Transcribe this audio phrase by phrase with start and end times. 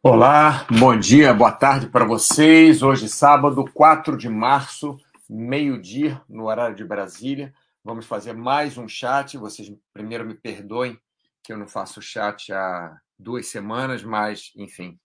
[0.00, 2.84] Olá, bom dia, boa tarde para vocês.
[2.84, 4.96] Hoje, sábado, 4 de março,
[5.28, 7.52] meio-dia, no horário de Brasília.
[7.82, 9.36] Vamos fazer mais um chat.
[9.36, 10.96] Vocês primeiro me perdoem
[11.42, 14.96] que eu não faço chat há duas semanas, mas, enfim,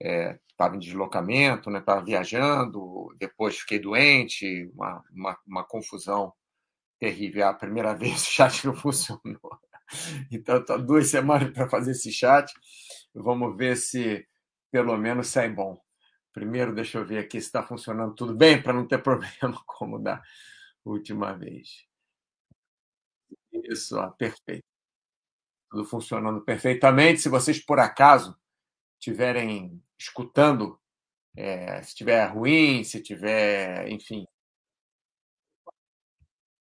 [0.00, 6.32] estava é, em deslocamento, estava né, viajando, depois fiquei doente, uma, uma, uma confusão
[6.96, 7.48] terrível.
[7.48, 9.58] A primeira vez o chat não funcionou.
[10.30, 12.52] Então, estou duas semanas para fazer esse chat.
[13.14, 14.26] Vamos ver se
[14.70, 15.80] pelo menos sai bom.
[16.32, 19.98] Primeiro, deixa eu ver aqui se está funcionando tudo bem, para não ter problema como
[19.98, 20.22] da
[20.84, 21.86] última vez.
[23.52, 24.64] Isso, ó, perfeito.
[25.70, 27.20] Tudo funcionando perfeitamente.
[27.20, 28.36] Se vocês, por acaso,
[28.98, 30.80] estiverem escutando,
[31.36, 34.26] é, se estiver ruim, se tiver, enfim.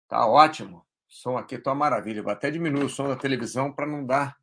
[0.08, 0.78] Tá ótimo.
[0.78, 2.22] O som aqui está uma maravilha.
[2.22, 4.36] Vou até diminuir o som da televisão para não dar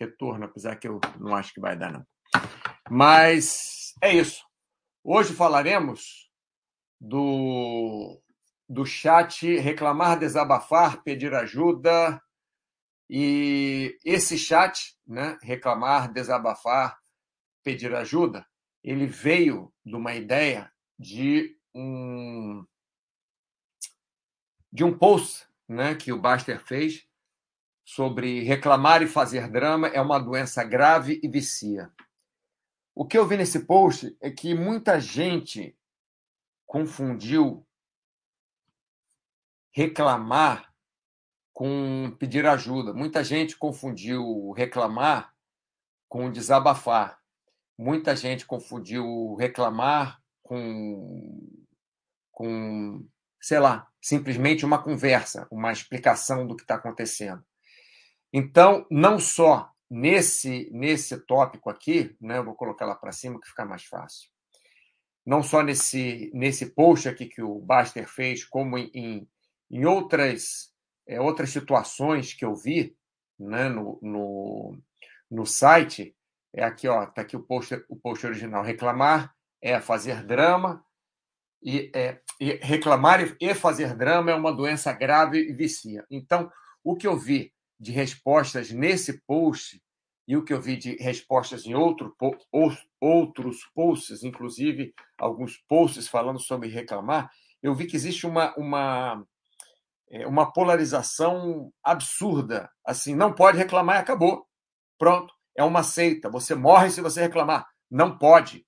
[0.00, 2.06] retorno, apesar que eu não acho que vai dar, não.
[2.88, 4.42] Mas é isso.
[5.04, 6.30] Hoje falaremos
[7.00, 8.20] do,
[8.68, 12.20] do chat reclamar, desabafar, pedir ajuda.
[13.08, 16.98] E esse chat, né, reclamar, desabafar,
[17.62, 18.46] pedir ajuda,
[18.82, 22.64] ele veio de uma ideia de um
[24.72, 27.09] de um post, né, que o Baster fez
[27.90, 31.90] sobre reclamar e fazer drama é uma doença grave e vicia.
[32.94, 35.76] O que eu vi nesse post é que muita gente
[36.64, 37.66] confundiu
[39.72, 40.72] reclamar
[41.52, 42.94] com pedir ajuda.
[42.94, 45.34] Muita gente confundiu reclamar
[46.08, 47.18] com desabafar.
[47.76, 51.60] Muita gente confundiu reclamar com,
[52.30, 53.04] com,
[53.40, 57.44] sei lá, simplesmente uma conversa, uma explicação do que está acontecendo.
[58.32, 63.48] Então, não só nesse nesse tópico aqui, né, eu vou colocar lá para cima que
[63.48, 64.30] fica mais fácil.
[65.26, 69.28] Não só nesse nesse post aqui que o Baster fez, como em,
[69.70, 70.72] em outras
[71.06, 72.96] é, outras situações que eu vi,
[73.38, 74.78] né, no, no,
[75.30, 76.14] no site,
[76.54, 78.62] é aqui ó, tá aqui o post o post original.
[78.62, 80.84] Reclamar é fazer drama
[81.62, 86.06] e, é, e reclamar e fazer drama é uma doença grave e vicia.
[86.08, 86.50] Então,
[86.82, 89.82] o que eu vi de respostas nesse post
[90.28, 92.14] e o que eu vi de respostas em outro,
[93.00, 97.30] outros posts, inclusive alguns posts falando sobre reclamar,
[97.62, 99.24] eu vi que existe uma, uma,
[100.10, 102.70] é, uma polarização absurda.
[102.86, 104.46] Assim, não pode reclamar e acabou.
[104.98, 106.30] Pronto, é uma seita.
[106.30, 107.66] Você morre se você reclamar.
[107.90, 108.64] Não pode.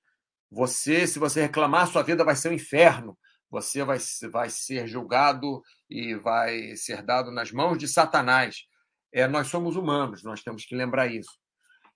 [0.51, 3.17] Você, se você reclamar, sua vida vai ser um inferno.
[3.51, 3.99] Você vai,
[4.33, 8.67] vai ser julgado e vai ser dado nas mãos de Satanás
[9.13, 11.39] é, nós somos humanos, nós temos que lembrar isso.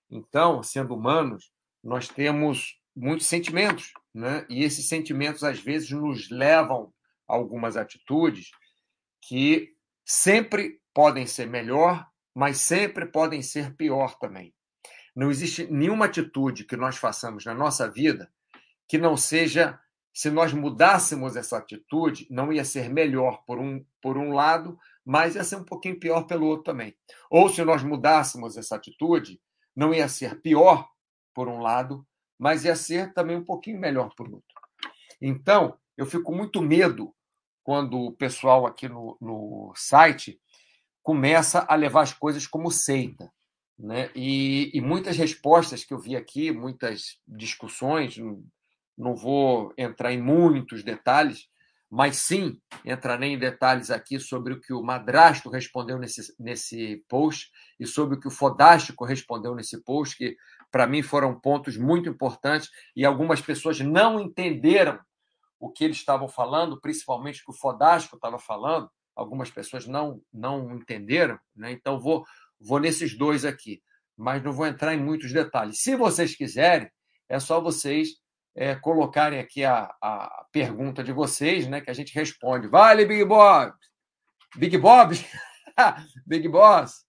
[0.09, 1.51] Então, sendo humanos,
[1.83, 4.45] nós temos muitos sentimentos, né?
[4.49, 6.93] e esses sentimentos, às vezes, nos levam
[7.27, 8.51] a algumas atitudes
[9.21, 9.73] que
[10.05, 14.53] sempre podem ser melhor, mas sempre podem ser pior também.
[15.15, 18.31] Não existe nenhuma atitude que nós façamos na nossa vida
[18.87, 19.79] que não seja,
[20.13, 25.35] se nós mudássemos essa atitude, não ia ser melhor por um, por um lado, mas
[25.35, 26.93] ia ser um pouquinho pior pelo outro também.
[27.31, 29.39] Ou se nós mudássemos essa atitude,
[29.73, 30.85] não ia ser pior
[31.33, 32.05] por um lado,
[32.37, 34.53] mas ia ser também um pouquinho melhor por outro.
[35.21, 37.15] Então, eu fico muito medo
[37.63, 40.41] quando o pessoal aqui no, no site
[41.01, 43.31] começa a levar as coisas como seita.
[43.79, 44.11] Né?
[44.13, 48.43] E, e, muitas respostas que eu vi aqui, muitas discussões, não,
[48.97, 51.47] não vou entrar em muitos detalhes,
[51.89, 57.49] mas sim entrarei em detalhes aqui sobre o que o Madrasto respondeu nesse, nesse post
[57.79, 60.35] e sobre o que o Fodástico respondeu nesse post, que
[60.69, 64.99] para mim foram pontos muito importantes e algumas pessoas não entenderam
[65.59, 70.21] o que eles estavam falando, principalmente o que o Fodástico estava falando, algumas pessoas não,
[70.31, 71.71] não entenderam, né?
[71.71, 72.25] então vou,
[72.59, 73.81] vou nesses dois aqui,
[74.15, 75.81] mas não vou entrar em muitos detalhes.
[75.81, 76.91] Se vocês quiserem,
[77.29, 78.09] é só vocês
[78.57, 82.67] é, colocarem aqui a, a pergunta de vocês, né, que a gente responde.
[82.67, 83.71] Vale, Big Bob!
[84.55, 85.15] Big Bob?
[86.25, 87.05] Big Boss?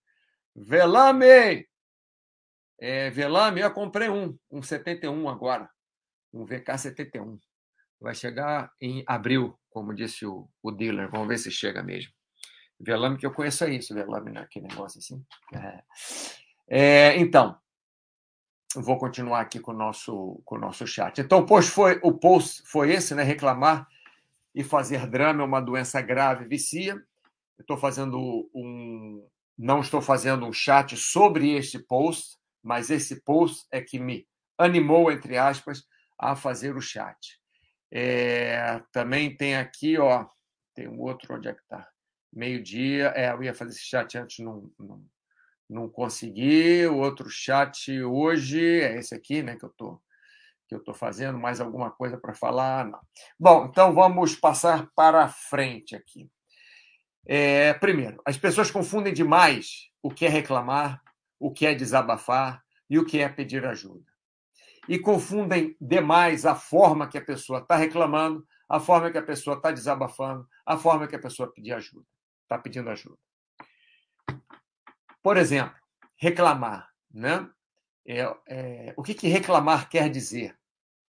[0.55, 1.67] Velame!
[2.79, 5.71] É, Velame, eu comprei um, um 71 agora,
[6.35, 7.39] um VK71.
[7.99, 11.11] Vai chegar em abril, como disse o, o dealer.
[11.11, 12.13] Vamos ver se chega mesmo.
[12.79, 14.47] Velame, que eu conheço é isso, Velame, né?
[14.51, 15.25] que negócio assim.
[15.55, 15.83] É.
[16.71, 17.59] É, então,
[18.75, 21.21] vou continuar aqui com o nosso, com o nosso chat.
[21.21, 23.23] Então, post foi, o post foi esse, né?
[23.23, 23.87] Reclamar
[24.55, 27.03] e fazer drama é uma doença grave, vicia.
[27.59, 29.27] Estou fazendo um.
[29.57, 34.27] Não estou fazendo um chat sobre este post, mas esse post é que me
[34.57, 35.85] animou, entre aspas,
[36.19, 37.41] a fazer o chat.
[37.91, 40.27] É, também tem aqui, ó,
[40.75, 41.89] tem um outro, onde é que está?
[42.33, 45.03] Meio-dia, é, eu ia fazer esse chat antes, não, não,
[45.69, 46.87] não consegui.
[46.87, 50.01] O outro chat hoje é esse aqui, né, que eu estou
[50.69, 52.85] que eu estou fazendo, mais alguma coisa para falar?
[52.85, 53.01] Não.
[53.41, 56.31] Bom, então vamos passar para frente aqui.
[57.27, 61.03] É, primeiro, as pessoas confundem demais o que é reclamar,
[61.41, 64.05] o que é desabafar e o que é pedir ajuda.
[64.87, 69.57] E confundem demais a forma que a pessoa está reclamando, a forma que a pessoa
[69.57, 72.07] está desabafando, a forma que a pessoa pedir ajuda,
[72.43, 73.19] está pedindo ajuda.
[75.23, 75.75] Por exemplo,
[76.17, 77.49] reclamar, né?
[78.07, 80.57] É, é, o que, que reclamar quer dizer?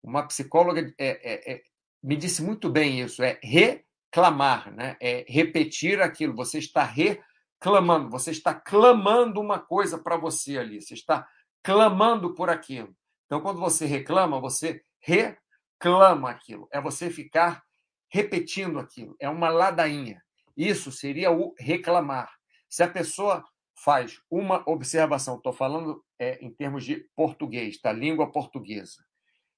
[0.02, 1.62] Uma psicóloga é, é, é,
[2.02, 4.96] me disse muito bem isso: é reclamar, né?
[5.00, 6.34] é repetir aquilo.
[6.34, 11.28] Você está reclamando, você está clamando uma coisa para você ali, você está
[11.62, 12.94] clamando por aquilo.
[13.26, 16.68] Então, quando você reclama, você reclama aquilo.
[16.72, 17.62] É você ficar
[18.08, 19.14] repetindo aquilo.
[19.20, 20.20] É uma ladainha.
[20.56, 22.32] Isso seria o reclamar.
[22.68, 23.44] Se a pessoa
[23.82, 29.02] faz uma observação, estou falando é, em termos de português, da língua portuguesa.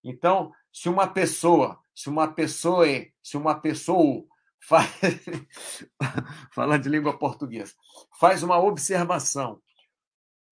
[0.04, 2.86] Então, se uma pessoa, se uma pessoa,
[3.20, 4.24] se uma pessoa
[4.62, 4.88] faz,
[6.54, 7.74] falando de língua portuguesa,
[8.20, 9.60] faz uma observação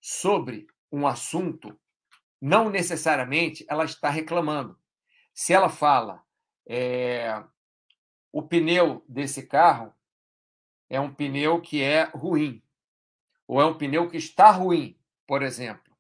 [0.01, 1.79] sobre um assunto,
[2.41, 4.77] não necessariamente ela está reclamando.
[5.33, 6.25] Se ela fala,
[6.69, 7.41] é,
[8.33, 9.95] o pneu desse carro
[10.89, 12.61] é um pneu que é ruim,
[13.51, 15.93] ou é um pneu que está ruim, por exemplo.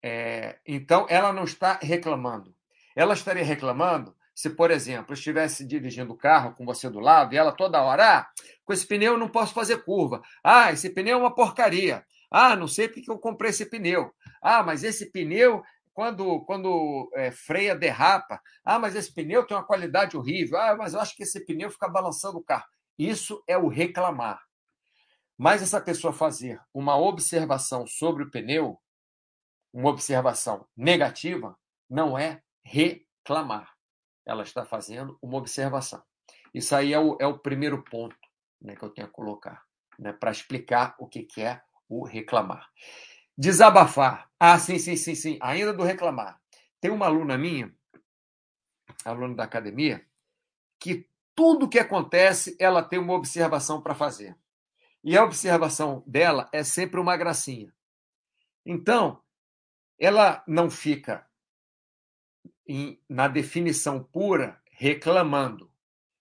[0.00, 2.54] É, então, ela não está reclamando.
[2.94, 7.36] Ela estaria reclamando se, por exemplo, estivesse dirigindo o carro com você do lado e
[7.36, 8.26] ela toda hora, ah,
[8.64, 10.22] com esse pneu eu não posso fazer curva.
[10.44, 12.06] Ah, esse pneu é uma porcaria.
[12.30, 14.14] Ah, não sei porque eu comprei esse pneu.
[14.40, 15.60] Ah, mas esse pneu,
[15.92, 18.40] quando, quando é, freia, derrapa.
[18.64, 20.56] Ah, mas esse pneu tem uma qualidade horrível.
[20.56, 22.66] Ah, mas eu acho que esse pneu fica balançando o carro.
[22.96, 24.40] Isso é o reclamar.
[25.36, 28.80] Mas essa pessoa fazer uma observação sobre o pneu,
[29.72, 31.58] uma observação negativa
[31.90, 33.74] não é reclamar.
[34.24, 36.02] Ela está fazendo uma observação.
[36.52, 38.16] Isso aí é o, é o primeiro ponto
[38.60, 39.64] né, que eu tenho a colocar
[39.98, 42.68] né, para explicar o que, que é o reclamar.
[43.36, 44.30] Desabafar.
[44.38, 45.38] Ah, sim, sim, sim, sim.
[45.42, 46.40] Ainda do reclamar.
[46.80, 47.74] Tem uma aluna minha,
[49.04, 50.06] aluna da academia,
[50.78, 54.36] que tudo que acontece, ela tem uma observação para fazer.
[55.04, 57.70] E a observação dela é sempre uma gracinha.
[58.64, 59.20] Então,
[59.98, 61.26] ela não fica
[62.66, 65.70] em, na definição pura reclamando,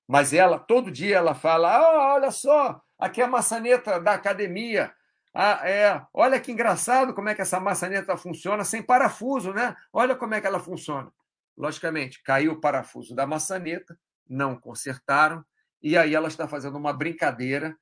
[0.05, 4.93] mas ela todo dia ela fala: ah, olha só, aqui é a maçaneta da academia.
[5.33, 9.77] Ah, é, olha que engraçado como é que essa maçaneta funciona sem parafuso, né?
[9.93, 11.09] Olha como é que ela funciona.
[11.57, 13.97] Logicamente, caiu o parafuso da maçaneta,
[14.27, 15.43] não consertaram,
[15.81, 17.77] e aí ela está fazendo uma brincadeira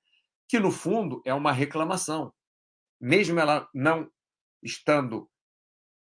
[0.52, 2.34] que, no fundo, é uma reclamação.
[3.00, 4.12] Mesmo ela não
[4.62, 5.32] estando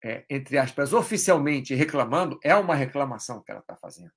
[0.02, 4.10] é, entre aspas, oficialmente reclamando, é uma reclamação que ela está fazendo.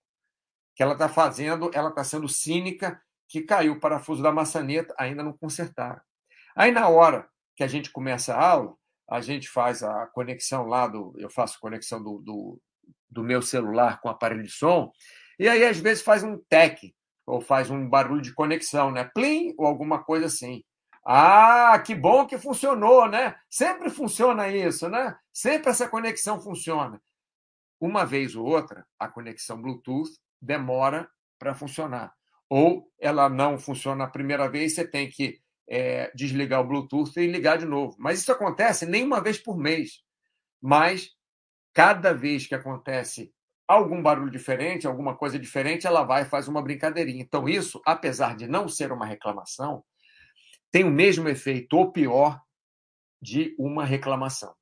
[0.74, 5.22] Que ela está fazendo, ela está sendo cínica, que caiu o parafuso da maçaneta, ainda
[5.22, 6.00] não consertaram.
[6.56, 8.74] Aí, na hora que a gente começa a aula,
[9.10, 11.14] a gente faz a conexão lá do.
[11.18, 12.62] Eu faço conexão do, do,
[13.10, 14.94] do meu celular com o aparelho de som,
[15.38, 19.10] e aí, às vezes, faz um tec, ou faz um barulho de conexão, né?
[19.14, 20.64] Plim, ou alguma coisa assim.
[21.04, 23.36] Ah, que bom que funcionou, né?
[23.50, 25.16] Sempre funciona isso, né?
[25.34, 27.02] Sempre essa conexão funciona.
[27.80, 31.10] Uma vez ou outra, a conexão Bluetooth demora
[31.40, 32.14] para funcionar.
[32.48, 37.26] Ou ela não funciona a primeira vez, você tem que é, desligar o Bluetooth e
[37.26, 37.96] ligar de novo.
[37.98, 40.04] Mas isso acontece nem uma vez por mês.
[40.62, 41.10] Mas
[41.74, 43.34] cada vez que acontece
[43.74, 47.22] algum barulho diferente, alguma coisa diferente, ela vai e faz uma brincadeirinha.
[47.22, 49.84] Então, isso, apesar de não ser uma reclamação,
[50.72, 52.42] tem o mesmo efeito, ou pior,
[53.22, 54.56] de uma reclamação.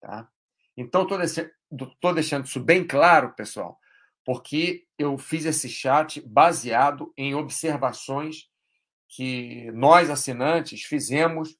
[0.00, 0.28] Tá?
[0.76, 3.78] Então, estou deixando isso bem claro, pessoal,
[4.24, 8.48] porque eu fiz esse chat baseado em observações
[9.08, 11.56] que nós, assinantes, fizemos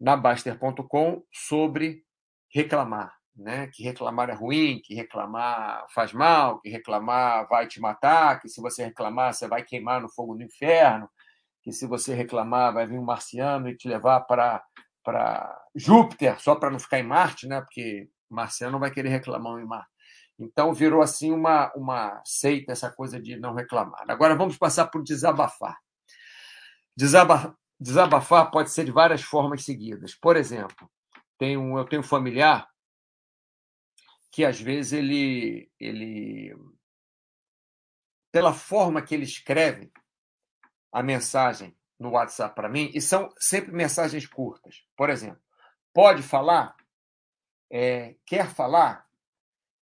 [0.00, 2.04] na Baster.com sobre
[2.52, 3.19] reclamar.
[3.36, 3.68] Né?
[3.72, 8.60] Que reclamar é ruim, que reclamar faz mal, que reclamar vai te matar, que se
[8.60, 11.08] você reclamar você vai queimar no fogo do inferno,
[11.62, 14.62] que se você reclamar vai vir um marciano e te levar para
[15.02, 17.60] para Júpiter, só para não ficar em Marte, né?
[17.62, 19.90] Porque marciano vai querer reclamar em Marte.
[20.38, 24.04] Então virou assim uma uma seita essa coisa de não reclamar.
[24.08, 25.76] Agora vamos passar por desabafar.
[26.96, 30.14] Desabafar, desabafar pode ser de várias formas seguidas.
[30.14, 30.90] Por exemplo,
[31.38, 32.68] tem um, eu tenho um familiar
[34.30, 36.54] que às vezes ele, ele
[38.32, 39.92] pela forma que ele escreve
[40.92, 44.86] a mensagem no WhatsApp para mim, e são sempre mensagens curtas.
[44.96, 45.40] Por exemplo,
[45.92, 46.74] pode falar?
[47.70, 49.06] É, quer falar?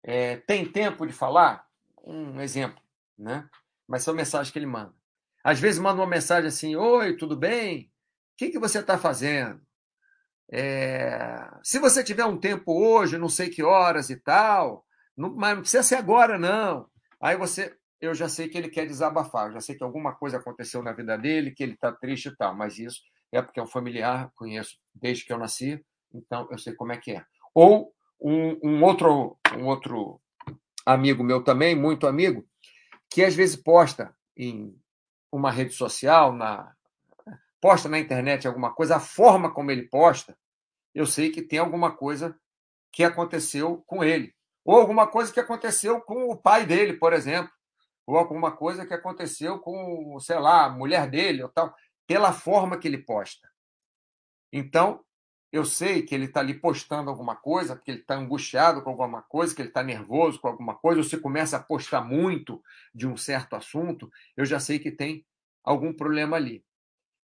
[0.02, 1.68] É, tem tempo de falar?
[2.02, 2.82] Um exemplo,
[3.18, 3.48] né?
[3.86, 4.94] Mas são mensagens que ele manda.
[5.44, 7.92] Às vezes manda uma mensagem assim: Oi, tudo bem?
[8.32, 9.60] O que, que você está fazendo?
[10.50, 14.84] É, se você tiver um tempo hoje, não sei que horas e tal,
[15.16, 16.86] não, mas não precisa ser agora, não.
[17.20, 20.38] Aí você, eu já sei que ele quer desabafar, eu já sei que alguma coisa
[20.38, 23.00] aconteceu na vida dele, que ele está triste e tal, mas isso
[23.30, 26.96] é porque é um familiar, conheço desde que eu nasci, então eu sei como é
[26.96, 27.24] que é.
[27.54, 30.20] Ou um, um outro, um outro
[30.86, 32.46] amigo meu também, muito amigo,
[33.10, 34.74] que às vezes posta em
[35.30, 36.72] uma rede social, na,
[37.60, 40.36] posta na internet alguma coisa, a forma como ele posta,
[40.94, 42.38] eu sei que tem alguma coisa
[42.92, 44.34] que aconteceu com ele.
[44.64, 47.50] Ou alguma coisa que aconteceu com o pai dele, por exemplo.
[48.06, 51.74] Ou alguma coisa que aconteceu com, sei lá, a mulher dele, ou tal,
[52.06, 53.48] pela forma que ele posta.
[54.52, 55.04] Então,
[55.50, 59.22] eu sei que ele está ali postando alguma coisa, porque ele está angustiado com alguma
[59.22, 62.62] coisa, que ele está nervoso com alguma coisa, ou se começa a postar muito
[62.94, 65.24] de um certo assunto, eu já sei que tem
[65.64, 66.64] algum problema ali.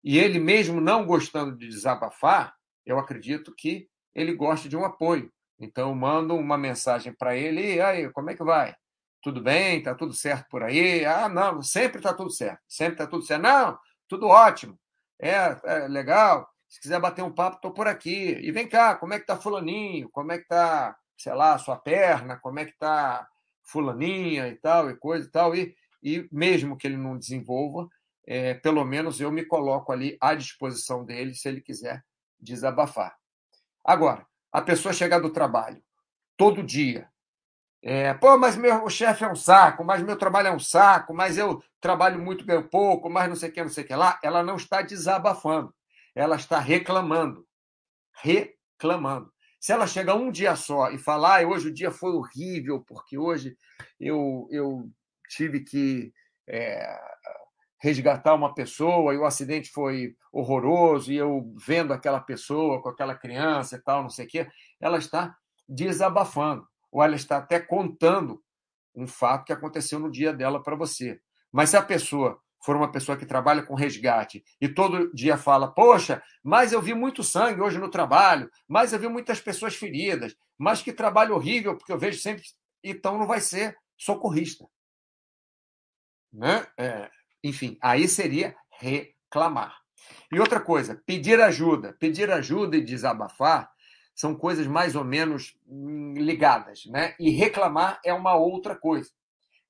[0.03, 2.55] E ele mesmo não gostando de desabafar,
[2.85, 5.33] eu acredito que ele gosta de um apoio.
[5.59, 8.75] Então eu mando uma mensagem para ele, e aí, como é que vai?
[9.23, 9.79] Tudo bem?
[9.79, 11.05] Está tudo certo por aí?
[11.05, 12.61] Ah, não, sempre está tudo certo.
[12.67, 13.43] Sempre está tudo certo.
[13.43, 13.79] Não,
[14.09, 14.77] tudo ótimo.
[15.21, 16.49] É, é legal.
[16.69, 18.39] Se quiser bater um papo, estou por aqui.
[18.43, 20.09] E vem cá, como é que está fulaninho?
[20.11, 22.37] Como é que está, sei lá, sua perna?
[22.41, 23.29] Como é que está
[23.63, 25.55] fulaninha e tal, e coisa e tal.
[25.55, 27.89] E, e mesmo que ele não desenvolva,
[28.27, 32.05] é, pelo menos eu me coloco ali à disposição dele se ele quiser
[32.39, 33.17] desabafar.
[33.85, 35.83] Agora, a pessoa chegar do trabalho
[36.37, 37.09] todo dia,
[37.83, 41.37] é, pô, mas meu chefe é um saco, mas meu trabalho é um saco, mas
[41.37, 44.21] eu trabalho muito, ganho pouco, mas não sei o que, não sei o que lá,
[44.23, 45.75] ela não está desabafando,
[46.15, 47.45] ela está reclamando.
[48.23, 49.33] Reclamando.
[49.59, 53.19] Se ela chega um dia só e falar, ah, hoje o dia foi horrível, porque
[53.19, 53.57] hoje
[53.99, 54.89] eu, eu
[55.29, 56.13] tive que
[56.49, 57.01] é,
[57.83, 63.17] resgatar uma pessoa e o acidente foi horroroso e eu vendo aquela pessoa com aquela
[63.17, 64.47] criança e tal, não sei o quê,
[64.81, 65.37] ela está
[65.69, 68.41] desabafando ou ela está até contando
[68.95, 71.21] um fato que aconteceu no dia dela para você.
[71.51, 75.67] Mas se a pessoa for uma pessoa que trabalha com resgate e todo dia fala:
[75.67, 80.37] Poxa, mas eu vi muito sangue hoje no trabalho, mas eu vi muitas pessoas feridas,
[80.57, 82.45] mas que trabalho horrível, porque eu vejo sempre.
[82.85, 84.65] Então não vai ser socorrista.
[86.33, 86.65] Né?
[86.79, 87.11] É,
[87.43, 89.81] enfim, aí seria reclamar.
[90.33, 91.95] E outra coisa, pedir ajuda.
[91.99, 93.71] Pedir ajuda e desabafar
[94.15, 97.15] são coisas mais ou menos hum, ligadas, né?
[97.19, 99.11] E reclamar é uma outra coisa.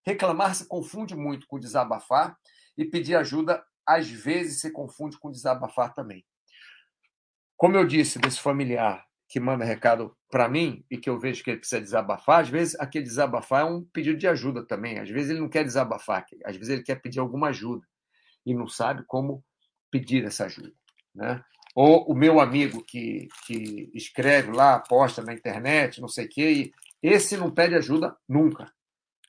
[0.04, 2.36] Reclamar se confunde muito com desabafar
[2.76, 6.24] e pedir ajuda às vezes se confunde com desabafar também.
[7.56, 11.48] Como eu disse desse familiar que manda recado para mim e que eu vejo que
[11.48, 14.98] ele precisa desabafar, às vezes aquele desabafar é um pedido de ajuda também.
[14.98, 17.82] Às vezes ele não quer desabafar, às vezes ele quer pedir alguma ajuda
[18.44, 19.42] e não sabe como
[19.90, 20.74] pedir essa ajuda.
[21.14, 21.42] Né?
[21.74, 26.50] Ou o meu amigo que, que escreve lá, posta na internet, não sei o quê,
[26.52, 26.72] e
[27.02, 28.70] esse não pede ajuda nunca.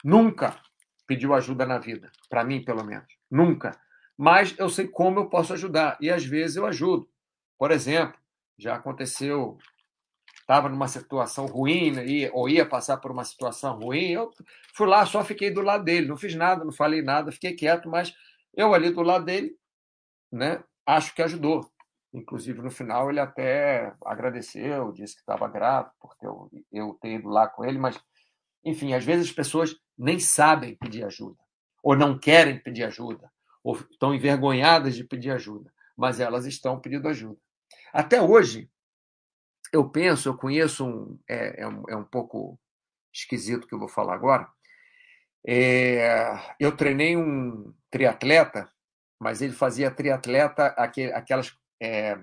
[0.03, 0.59] Nunca
[1.07, 3.07] pediu ajuda na vida, para mim, pelo menos.
[3.31, 3.79] Nunca.
[4.17, 7.09] Mas eu sei como eu posso ajudar, e às vezes eu ajudo.
[7.57, 8.19] Por exemplo,
[8.57, 9.57] já aconteceu
[10.43, 14.29] estava numa situação ruim, né, ou ia passar por uma situação ruim, eu
[14.75, 17.89] fui lá, só fiquei do lado dele, não fiz nada, não falei nada, fiquei quieto,
[17.89, 18.13] mas
[18.53, 19.55] eu ali do lado dele,
[20.31, 21.71] né, acho que ajudou.
[22.13, 26.27] Inclusive, no final, ele até agradeceu, disse que estava grato por ter,
[26.71, 27.99] eu ter ido lá com ele, mas,
[28.63, 31.41] enfim, às vezes as pessoas nem sabem pedir ajuda,
[31.81, 33.31] ou não querem pedir ajuda,
[33.63, 37.39] ou estão envergonhadas de pedir ajuda, mas elas estão pedindo ajuda.
[37.91, 38.69] Até hoje,
[39.73, 41.83] eu penso, eu conheço um é, é, um.
[41.89, 42.59] é, um, pouco
[43.11, 44.47] esquisito que eu vou falar agora.
[45.45, 48.71] É, eu treinei um triatleta,
[49.19, 52.17] mas ele fazia triatleta aquelas é,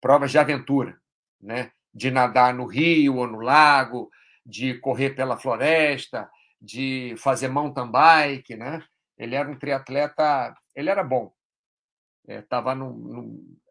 [0.00, 1.00] provas de aventura,
[1.40, 1.72] né?
[1.94, 4.10] de nadar no rio ou no lago,
[4.44, 6.30] de correr pela floresta,
[6.60, 8.56] de fazer mountain bike.
[8.56, 8.82] Né?
[9.16, 11.32] Ele era um triatleta, ele era bom,
[12.28, 12.76] estava é,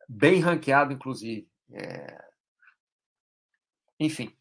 [0.09, 1.47] bem ranqueado, inclusive.
[1.71, 2.30] É,
[4.01, 4.35] enfim.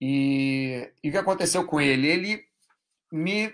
[0.00, 2.06] E, e o que aconteceu com ele?
[2.06, 2.44] Ele
[3.10, 3.52] me.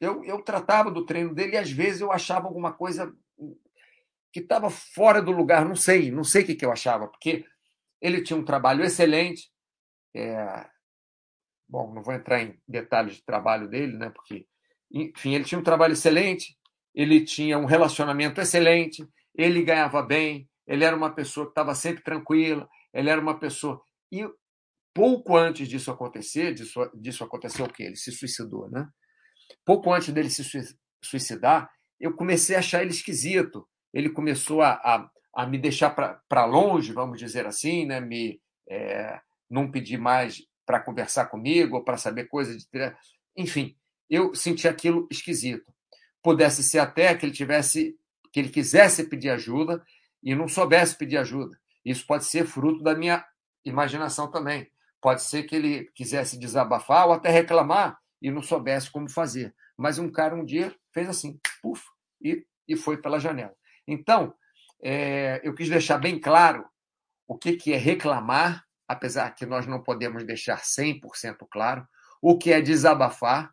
[0.00, 3.12] Eu, eu tratava do treino dele e às vezes eu achava alguma coisa
[4.32, 7.44] que estava fora do lugar, não sei, não sei o que, que eu achava, porque
[8.00, 9.50] ele tinha um trabalho excelente,
[10.14, 10.66] é,
[11.68, 14.08] bom, não vou entrar em detalhes de trabalho dele, né?
[14.10, 14.46] Porque,
[14.90, 16.56] enfim, ele tinha um trabalho excelente,
[16.94, 22.02] ele tinha um relacionamento excelente, ele ganhava bem, ele era uma pessoa que estava sempre
[22.02, 23.82] tranquila, ele era uma pessoa.
[24.12, 24.24] E
[24.94, 27.84] pouco antes disso acontecer, disso, disso aconteceu o quê?
[27.84, 28.88] Ele se suicidou, né?
[29.64, 30.44] Pouco antes dele se
[31.02, 33.68] suicidar, eu comecei a achar ele esquisito.
[33.92, 38.00] Ele começou a, a, a me deixar para longe, vamos dizer assim, né?
[38.00, 39.20] Me, é,
[39.50, 42.94] não pedir mais para conversar comigo ou para saber coisas de.
[43.36, 43.76] Enfim,
[44.08, 45.72] eu senti aquilo esquisito.
[46.22, 47.96] Pudesse ser até que ele tivesse,
[48.32, 49.82] que ele quisesse pedir ajuda
[50.22, 51.58] e não soubesse pedir ajuda.
[51.84, 53.24] Isso pode ser fruto da minha
[53.64, 54.70] imaginação também.
[55.00, 59.54] Pode ser que ele quisesse desabafar ou até reclamar e não soubesse como fazer.
[59.76, 61.82] Mas um cara um dia fez assim, puf,
[62.20, 63.54] e, e foi pela janela.
[63.86, 64.34] Então,
[64.82, 66.66] é, eu quis deixar bem claro
[67.26, 71.86] o que, que é reclamar, apesar que nós não podemos deixar 100% claro,
[72.20, 73.52] o que é desabafar,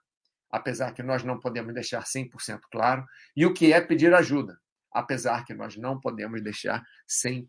[0.49, 4.57] apesar que nós não podemos deixar 100% claro, e o que é pedir ajuda,
[4.91, 7.47] apesar que nós não podemos deixar 100%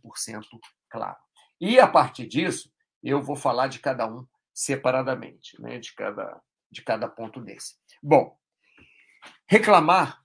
[0.91, 1.17] claro.
[1.61, 2.71] E a partir disso,
[3.03, 6.41] eu vou falar de cada um separadamente, né, de, cada,
[6.71, 7.77] de cada ponto desse.
[8.03, 8.37] Bom,
[9.47, 10.23] reclamar,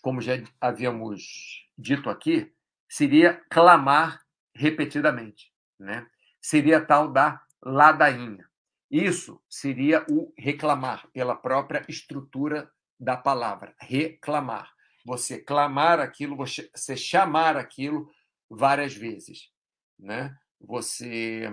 [0.00, 2.52] como já havíamos dito aqui,
[2.88, 6.06] seria clamar repetidamente, né?
[6.40, 8.48] Seria tal da ladainha.
[8.90, 14.72] Isso seria o reclamar, pela própria estrutura da palavra, reclamar.
[15.04, 18.10] Você clamar aquilo, você chamar aquilo
[18.48, 19.50] várias vezes,
[19.98, 20.36] né?
[20.60, 21.50] Você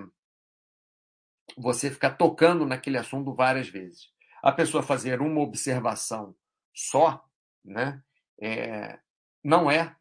[1.57, 4.11] você ficar tocando naquele assunto várias vezes.
[4.41, 6.35] A pessoa fazer uma observação
[6.73, 7.23] só,
[7.63, 8.01] né?
[8.41, 8.99] É,
[9.43, 9.95] não é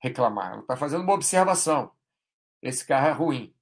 [0.00, 0.52] reclamar.
[0.52, 1.92] Ela está fazendo uma observação.
[2.62, 3.54] Esse carro é ruim.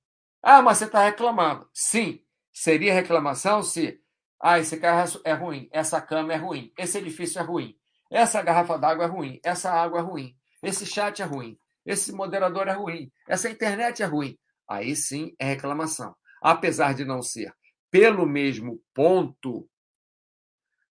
[0.43, 1.69] Ah, mas você está reclamando.
[1.73, 2.23] Sim,
[2.53, 4.01] seria reclamação se.
[4.41, 5.69] Ah, esse carro é ruim.
[5.73, 6.73] Essa cama é ruim.
[6.79, 7.77] Esse edifício é ruim.
[8.11, 9.41] Essa garrafa d'água é ruim.
[9.43, 10.37] Essa água é ruim.
[10.63, 11.59] Esse chat é ruim.
[11.85, 13.11] Esse moderador é ruim.
[13.27, 14.39] Essa internet é ruim.
[14.69, 16.15] Aí sim é reclamação.
[16.43, 17.53] Apesar de não ser
[17.91, 19.69] pelo mesmo ponto,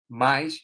[0.08, 0.60] mas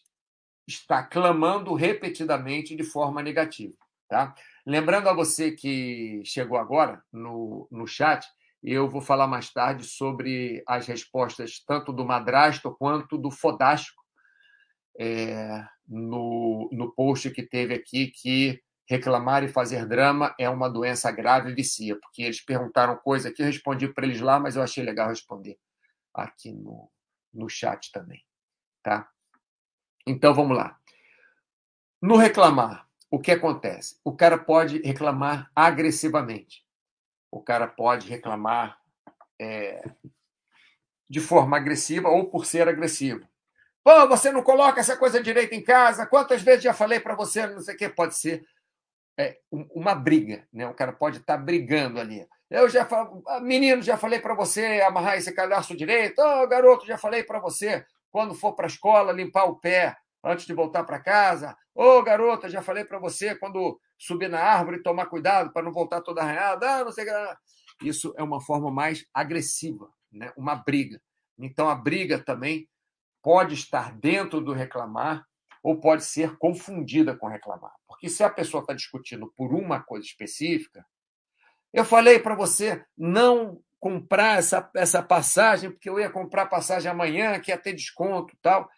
[0.67, 3.75] está clamando repetidamente de forma negativa.
[4.09, 4.35] Tá?
[4.65, 8.27] Lembrando a você que chegou agora no, no chat,
[8.63, 14.03] eu vou falar mais tarde sobre as respostas tanto do madrasto quanto do fodástico
[14.99, 21.13] é, no, no post que teve aqui que reclamar e fazer drama é uma doença
[21.13, 24.63] grave e vicia, porque eles perguntaram coisa que eu respondi para eles lá, mas eu
[24.63, 25.57] achei legal responder
[26.13, 26.91] aqui no,
[27.33, 28.21] no chat também.
[28.83, 29.09] Tá?
[30.05, 30.77] Então vamos lá.
[32.03, 34.01] No reclamar, o que acontece?
[34.03, 36.67] O cara pode reclamar agressivamente.
[37.31, 38.77] O cara pode reclamar
[39.41, 39.89] é,
[41.09, 43.25] de forma agressiva ou por ser agressivo.
[43.85, 46.07] Pô, você não coloca essa coisa direito em casa?
[46.07, 47.47] Quantas vezes já falei para você?
[47.47, 47.89] Não sei o que.
[47.89, 48.45] Pode ser
[49.19, 50.67] é, uma briga, né?
[50.67, 52.27] O cara pode estar tá brigando ali.
[52.51, 56.21] Eu já falo, ah, menino, já falei para você amarrar esse cadastro direito.
[56.21, 60.47] Oh, garoto, já falei para você quando for para a escola limpar o pé antes
[60.47, 61.57] de voltar para casa.
[61.75, 65.73] Ô, oh, garota, já falei para você quando subir na árvore tomar cuidado para não
[65.73, 66.69] voltar toda arranhada.
[66.69, 67.13] Ah, não sei que.
[67.87, 70.33] Isso é uma forma mais agressiva, né?
[70.37, 71.01] uma briga.
[71.39, 72.69] Então, a briga também
[73.23, 75.25] pode estar dentro do reclamar
[75.63, 77.73] ou pode ser confundida com reclamar.
[77.87, 80.85] Porque se a pessoa está discutindo por uma coisa específica,
[81.73, 87.39] eu falei para você não comprar essa, essa passagem, porque eu ia comprar passagem amanhã,
[87.41, 88.69] que ia ter desconto tal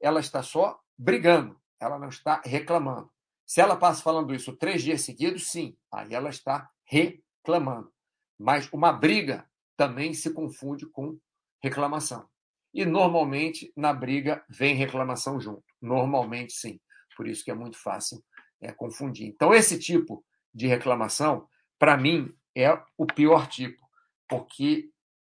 [0.00, 3.10] ela está só brigando, ela não está reclamando.
[3.44, 7.92] Se ela passa falando isso três dias seguidos, sim, aí ela está reclamando.
[8.38, 11.18] Mas uma briga também se confunde com
[11.62, 12.28] reclamação.
[12.76, 15.64] E normalmente na briga vem reclamação junto.
[15.80, 16.78] Normalmente sim.
[17.16, 18.22] Por isso que é muito fácil
[18.60, 19.26] é, confundir.
[19.26, 23.82] Então, esse tipo de reclamação, para mim, é o pior tipo,
[24.28, 24.90] porque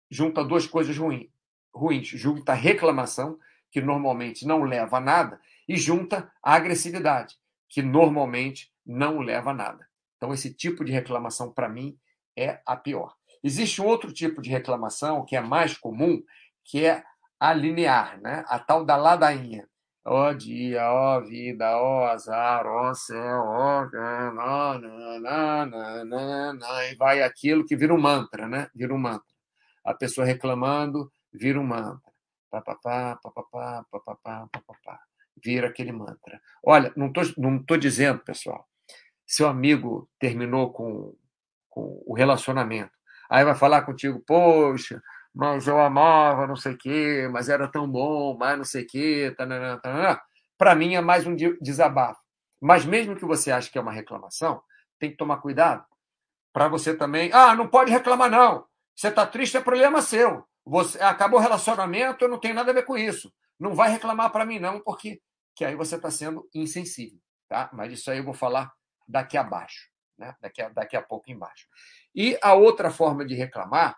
[0.09, 1.29] junta duas coisas ruins.
[1.75, 2.07] ruins.
[2.07, 3.37] Junta reclamação
[3.69, 7.35] que normalmente não leva a nada, e junta a agressividade,
[7.67, 9.85] que normalmente não leva a nada.
[10.15, 11.97] Então, esse tipo de reclamação, para mim,
[12.37, 13.15] é a pior.
[13.43, 16.23] Existe um outro tipo de reclamação que é mais comum,
[16.63, 17.03] que é
[17.43, 18.45] a linear, né?
[18.47, 19.67] a tal da ladainha.
[20.05, 23.85] Ó oh, dia, ó oh, vida, ó oh, azar, ó céu, ó.
[26.89, 28.67] e vai aquilo que vira um mantra, né?
[28.75, 29.33] Vira um mantra.
[29.85, 32.13] A pessoa reclamando, vira um mantra
[32.53, 34.99] papapá, papapá, papapá, papapá.
[35.43, 36.39] Vira aquele mantra.
[36.63, 38.67] Olha, não estou não tô dizendo, pessoal,
[39.25, 41.15] seu amigo terminou com,
[41.69, 42.91] com o relacionamento.
[43.29, 45.01] Aí vai falar contigo, poxa,
[45.33, 48.87] mas eu amava não sei o quê, mas era tão bom, mas não sei o
[48.87, 49.35] quê,
[50.57, 52.21] para mim é mais um desabafo.
[52.61, 54.61] Mas mesmo que você ache que é uma reclamação,
[54.99, 55.83] tem que tomar cuidado
[56.53, 57.31] para você também.
[57.33, 58.65] Ah, não pode reclamar, não.
[58.95, 60.45] Você está triste, é problema seu.
[60.65, 63.33] Você acabou o relacionamento, eu não tenho nada a ver com isso.
[63.59, 65.19] Não vai reclamar para mim, não, porque
[65.55, 67.19] que aí você está sendo insensível.
[67.49, 67.69] Tá?
[67.73, 68.71] Mas isso aí eu vou falar
[69.07, 70.35] daqui abaixo, né?
[70.39, 71.67] daqui, a, daqui a pouco embaixo.
[72.15, 73.97] E a outra forma de reclamar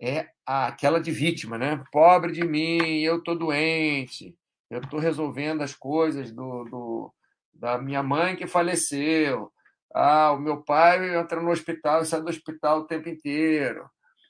[0.00, 1.82] é aquela de vítima, né?
[1.92, 4.36] Pobre de mim, eu estou doente,
[4.70, 7.14] eu estou resolvendo as coisas do, do,
[7.52, 9.52] da minha mãe que faleceu.
[9.94, 13.88] Ah, o meu pai entra no hospital e sai do hospital o tempo inteiro.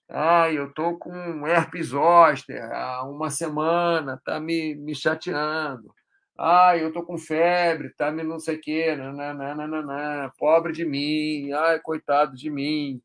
[0.09, 5.95] Ah, eu estou com herpes zoster há uma semana, está me, me chateando.
[6.37, 11.53] Ah, eu estou com febre, tá me não sei o quê, nananana, pobre de mim,
[11.53, 13.01] ai, coitado de mim.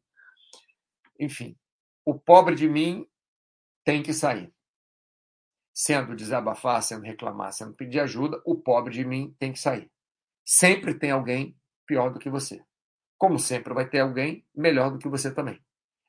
[1.19, 1.56] Enfim,
[2.06, 3.08] o pobre de mim
[3.84, 4.54] tem que sair.
[5.74, 9.90] Sendo desabafar, sendo reclamar, sendo pedir ajuda, o pobre de mim tem que sair.
[10.46, 12.64] Sempre tem alguém pior do que você.
[13.18, 15.62] Como sempre vai ter alguém melhor do que você também.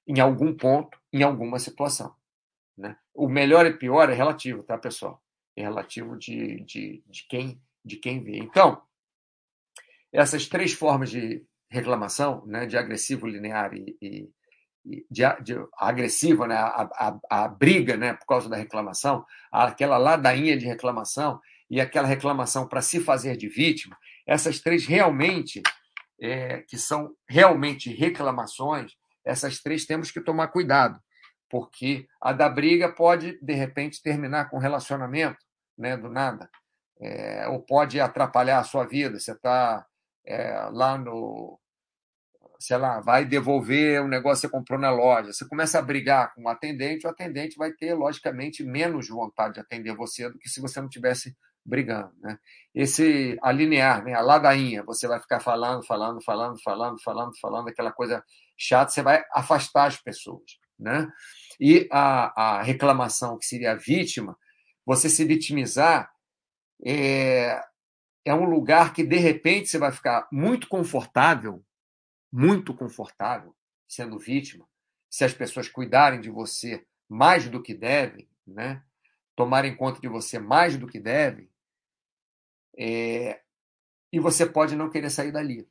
[0.07, 2.15] Em algum ponto, em alguma situação.
[2.77, 2.97] Né?
[3.15, 5.23] O melhor e pior é relativo, tá, pessoal?
[5.57, 8.39] É relativo de, de, de, quem, de quem vê.
[8.39, 8.83] Então,
[10.13, 14.31] essas três formas de reclamação, né, de agressivo, linear e, e
[14.85, 15.05] de,
[15.43, 20.67] de agressivo, né, a, a, a, briga né, por causa da reclamação, aquela ladainha de
[20.67, 25.63] reclamação e aquela reclamação para se fazer de vítima, essas três realmente,
[26.21, 28.93] é, que são realmente reclamações,
[29.25, 30.99] essas três temos que tomar cuidado,
[31.49, 35.39] porque a da briga pode, de repente, terminar com relacionamento,
[35.77, 36.49] né, do nada,
[37.01, 39.19] é, ou pode atrapalhar a sua vida.
[39.19, 39.87] Você está
[40.25, 41.59] é, lá no.
[42.61, 45.33] Sei lá, vai devolver um negócio que você comprou na loja.
[45.33, 49.61] Você começa a brigar com o atendente, o atendente vai ter, logicamente, menos vontade de
[49.61, 52.13] atender você do que se você não tivesse brigando.
[52.21, 52.39] Né?
[52.75, 54.13] Esse alinear, né?
[54.13, 58.23] a ladainha, você vai ficar falando, falando, falando, falando, falando, falando, aquela coisa
[58.59, 60.59] chata, você vai afastar as pessoas.
[60.79, 61.11] Né?
[61.59, 64.37] E a, a reclamação, que seria a vítima,
[64.85, 66.11] você se vitimizar
[66.85, 67.61] é,
[68.25, 71.63] é um lugar que, de repente, você vai ficar muito confortável,
[72.33, 73.55] muito confortável,
[73.89, 74.67] sendo vítima,
[75.09, 78.83] se as pessoas cuidarem de você mais do que devem, né?
[79.35, 81.49] tomarem conta de você mais do que devem,
[82.79, 83.41] é,
[84.13, 85.67] e você pode não querer sair dali.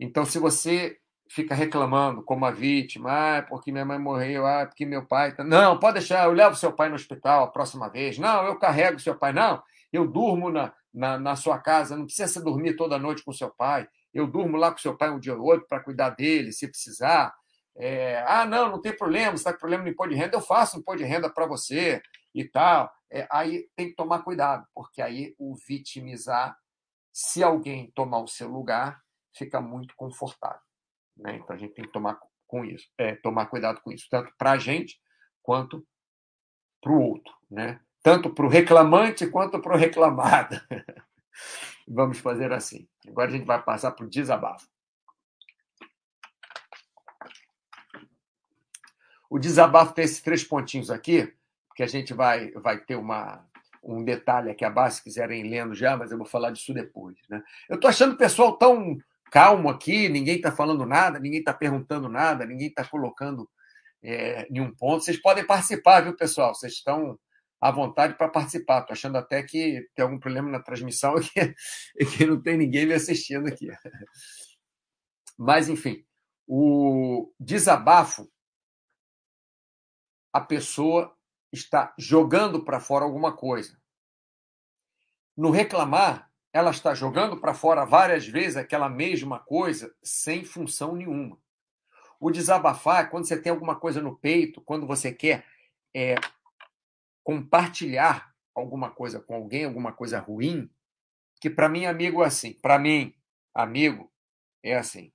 [0.00, 4.84] Então, se você fica reclamando como a vítima, ah, porque minha mãe morreu, ah, porque
[4.84, 5.34] meu pai.
[5.34, 5.44] Tá...
[5.44, 8.18] Não, pode deixar, eu levo seu pai no hospital a próxima vez.
[8.18, 9.32] Não, eu carrego seu pai.
[9.32, 9.62] Não,
[9.92, 13.88] eu durmo na, na, na sua casa, não precisa dormir toda noite com seu pai.
[14.12, 17.34] Eu durmo lá com seu pai um dia ou outro para cuidar dele, se precisar.
[17.76, 20.40] É, ah, não, não tem problema, você está com problema no imposto de renda, eu
[20.40, 22.02] faço um imposto de renda para você
[22.34, 22.92] e tal.
[23.10, 26.56] É, aí tem que tomar cuidado, porque aí o vitimizar,
[27.12, 29.00] se alguém tomar o seu lugar,
[29.34, 30.60] fica muito confortável.
[31.16, 31.36] Né?
[31.36, 34.52] Então a gente tem que tomar com isso, é, tomar cuidado com isso, tanto para
[34.52, 35.00] a gente
[35.42, 35.86] quanto
[36.82, 37.80] para o outro, né?
[38.02, 40.60] Tanto para o reclamante quanto para o reclamado.
[41.86, 42.88] Vamos fazer assim.
[43.08, 44.66] Agora a gente vai passar para o desabafo.
[49.28, 51.32] O desabafo tem esses três pontinhos aqui,
[51.66, 53.46] porque a gente vai, vai ter uma,
[53.82, 57.16] um detalhe aqui abaixo, se quiserem lendo já, mas eu vou falar disso depois.
[57.30, 57.42] Né?
[57.68, 58.98] Eu estou achando o pessoal tão
[59.30, 63.48] calmo aqui, ninguém está falando nada, ninguém está perguntando nada, ninguém está colocando
[64.02, 65.02] é, nenhum ponto.
[65.02, 66.54] Vocês podem participar, viu, pessoal?
[66.54, 67.18] Vocês estão
[67.62, 68.80] à vontade para participar.
[68.80, 71.14] Estou achando até que tem algum problema na transmissão
[71.96, 73.68] e que, não tem ninguém me assistindo aqui.
[75.38, 76.04] Mas, enfim,
[76.44, 78.28] o desabafo,
[80.32, 81.16] a pessoa
[81.52, 83.80] está jogando para fora alguma coisa.
[85.36, 91.38] No reclamar, ela está jogando para fora várias vezes aquela mesma coisa sem função nenhuma.
[92.18, 95.46] O desabafar é quando você tem alguma coisa no peito, quando você quer
[95.94, 96.16] é,
[97.22, 100.70] compartilhar alguma coisa com alguém, alguma coisa ruim,
[101.40, 102.52] que para mim, amigo, é assim.
[102.52, 103.14] Para mim,
[103.54, 104.12] amigo,
[104.62, 105.12] é assim.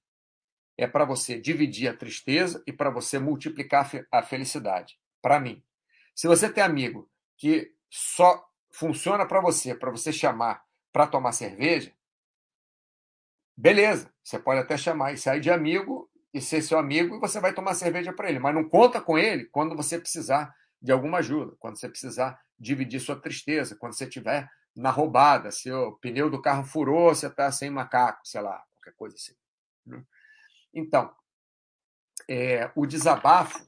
[0.78, 5.00] É para você dividir a tristeza e para você multiplicar a felicidade.
[5.22, 5.64] Para mim.
[6.14, 11.94] Se você tem amigo que só funciona para você, para você chamar para tomar cerveja,
[13.56, 17.40] beleza, você pode até chamar e sair de amigo e ser seu amigo e você
[17.40, 21.20] vai tomar cerveja para ele, mas não conta com ele quando você precisar de alguma
[21.20, 26.30] ajuda, quando você precisar dividir sua tristeza, quando você estiver na roubada, se o pneu
[26.30, 29.34] do carro furou, você está sem macaco, sei lá, qualquer coisa assim.
[29.86, 30.04] Né?
[30.74, 31.14] Então,
[32.30, 33.68] é, o desabafo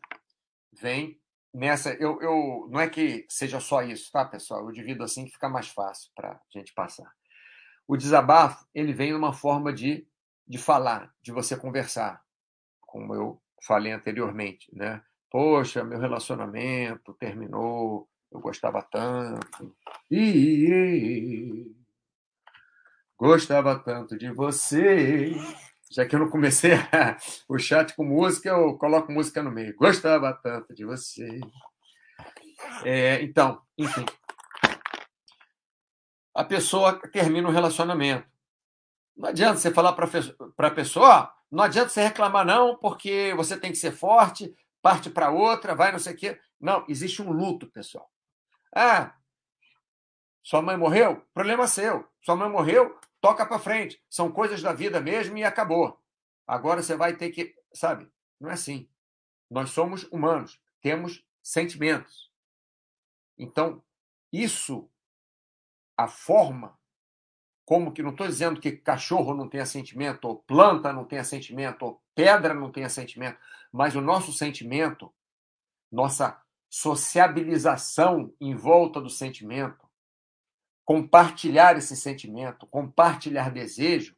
[0.71, 1.19] vem
[1.53, 4.65] nessa, eu, eu não é que seja só isso, tá, pessoal?
[4.65, 7.11] Eu divido assim que fica mais fácil para a gente passar.
[7.87, 10.07] O desabafo, ele vem numa forma de,
[10.47, 12.23] de falar, de você conversar,
[12.81, 15.03] como eu falei anteriormente, né?
[15.29, 19.75] Poxa, meu relacionamento terminou, eu gostava tanto.
[20.09, 21.71] E
[23.17, 25.31] gostava tanto de você.
[25.91, 27.17] Já que eu não comecei a,
[27.49, 29.75] o chat com música, eu coloco música no meio.
[29.75, 31.39] Gostava tanto de você.
[32.83, 34.05] É, então, enfim.
[36.35, 38.27] A pessoa termina um relacionamento.
[39.17, 43.71] Não adianta você falar para a pessoa, não adianta você reclamar, não, porque você tem
[43.71, 46.39] que ser forte, parte para outra, vai não sei o quê.
[46.59, 48.11] Não, existe um luto, pessoal.
[48.75, 49.15] Ah,
[50.43, 51.21] sua mãe morreu?
[51.33, 52.07] Problema seu.
[52.21, 52.99] Sua mãe morreu?
[53.21, 54.03] Toca para frente.
[54.09, 56.01] São coisas da vida mesmo e acabou.
[56.47, 57.55] Agora você vai ter que.
[57.73, 58.11] Sabe?
[58.39, 58.89] Não é assim.
[59.49, 62.31] Nós somos humanos, temos sentimentos.
[63.37, 63.83] Então,
[64.31, 64.89] isso,
[65.97, 66.78] a forma,
[67.69, 71.85] como que não estou dizendo que cachorro não tenha sentimento, ou planta não tenha sentimento,
[71.85, 73.37] ou pedra não tenha sentimento,
[73.71, 75.13] mas o nosso sentimento,
[75.91, 79.87] nossa sociabilização em volta do sentimento,
[80.83, 84.15] compartilhar esse sentimento, compartilhar desejo,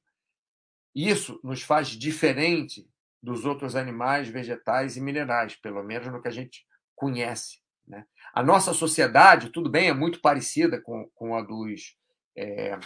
[0.95, 2.89] isso nos faz diferente
[3.21, 7.59] dos outros animais, vegetais e minerais, pelo menos no que a gente conhece.
[7.85, 8.05] Né?
[8.33, 11.97] A nossa sociedade, tudo bem, é muito parecida com, com a dos
[12.33, 12.79] é,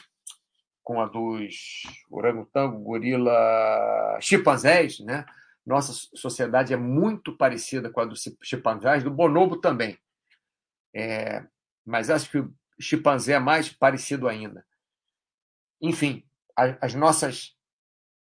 [0.85, 5.25] com a dos orangotango, gorila, chimpanzés, né?
[5.65, 9.97] Nossa sociedade é muito parecida com a dos chimpanzés, do bonobo também.
[10.93, 11.43] É,
[11.83, 14.63] mas acho que o chimpanzé é mais parecido ainda.
[15.81, 16.23] Enfim,
[16.55, 17.55] as, as nossas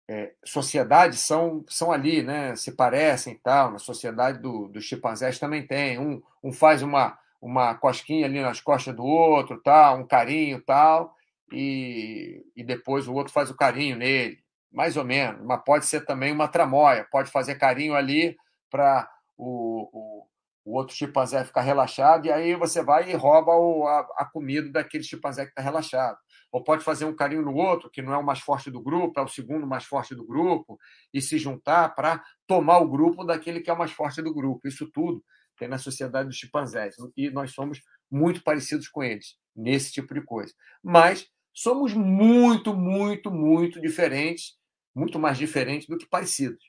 [0.08, 2.56] é, sociedades são, são ali, né?
[2.56, 3.72] se parecem tal.
[3.72, 5.98] Na sociedade do, dos chimpanzés também tem.
[5.98, 11.14] Um, um faz uma, uma cosquinha ali nas costas do outro, tal, um carinho tal,
[11.52, 14.38] e, e depois o outro faz o carinho nele
[14.72, 18.36] mais ou menos, mas pode ser também uma tramóia, pode fazer carinho ali
[18.70, 20.26] para o, o,
[20.64, 24.70] o, outro chimpanzé ficar relaxado, e aí você vai e rouba o, a, a comida
[24.70, 26.18] daquele chimpanzé que está relaxado.
[26.50, 29.18] Ou pode fazer um carinho no outro, que não é o mais forte do grupo,
[29.20, 30.78] é o segundo mais forte do grupo,
[31.12, 34.66] e se juntar para tomar o grupo daquele que é o mais forte do grupo.
[34.66, 35.22] Isso tudo
[35.58, 37.80] tem na sociedade dos chimpanzés, e nós somos
[38.10, 40.54] muito parecidos com eles nesse tipo de coisa.
[40.82, 41.28] Mas
[41.62, 44.58] somos muito, muito, muito diferentes
[44.98, 46.62] muito mais diferentes do que parecidos.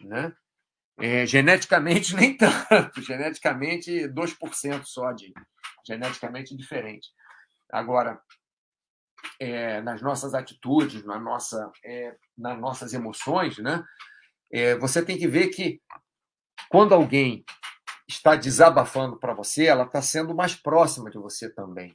[0.00, 0.32] Né?
[0.98, 3.02] É, geneticamente, nem tanto.
[3.02, 5.32] Geneticamente, 2% só de
[5.86, 7.10] geneticamente diferente.
[7.70, 8.20] Agora,
[9.38, 13.84] é, nas nossas atitudes, na nossa, é, nas nossas emoções, né?
[14.52, 15.80] É, você tem que ver que
[16.68, 17.44] quando alguém
[18.08, 21.92] está desabafando para você, ela está sendo mais próxima de você também.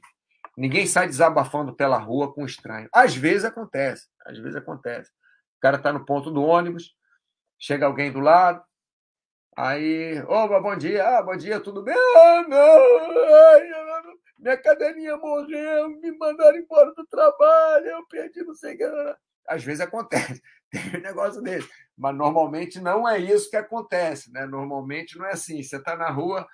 [0.56, 2.88] Ninguém sai desabafando pela rua com estranho.
[2.92, 5.10] Às vezes acontece, às vezes acontece
[5.62, 6.92] cara está no ponto do ônibus,
[7.56, 8.60] chega alguém do lado,
[9.56, 11.94] aí, opa, bom dia, ah, bom dia, tudo bem?
[11.94, 13.70] Ah, não, ai,
[14.36, 19.16] minha cadeirinha morreu, me mandaram embora do trabalho, eu perdi não sei o que.
[19.46, 21.68] Às vezes acontece, tem um negócio desse.
[21.96, 24.46] Mas normalmente não é isso que acontece, né?
[24.46, 25.62] Normalmente não é assim.
[25.62, 26.48] Você está na rua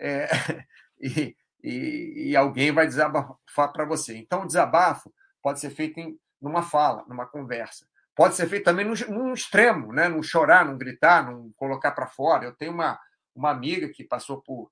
[0.00, 0.26] é,
[1.00, 4.16] e, e, e, alguém vai desabafar para você.
[4.16, 7.84] Então, o desabafo pode ser feito em numa fala, numa conversa
[8.20, 10.06] pode ser feito também num, num extremo, né?
[10.06, 12.44] Num chorar, num gritar, num colocar para fora.
[12.44, 13.00] Eu tenho uma,
[13.34, 14.70] uma amiga que passou por,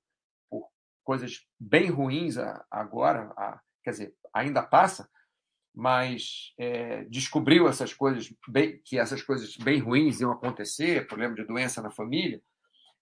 [0.51, 0.69] por
[1.03, 2.37] coisas bem ruins
[2.71, 5.09] agora, a, quer dizer, ainda passa,
[5.75, 11.47] mas é, descobriu essas coisas bem, que essas coisas bem ruins iam acontecer, problema de
[11.47, 12.43] doença na família,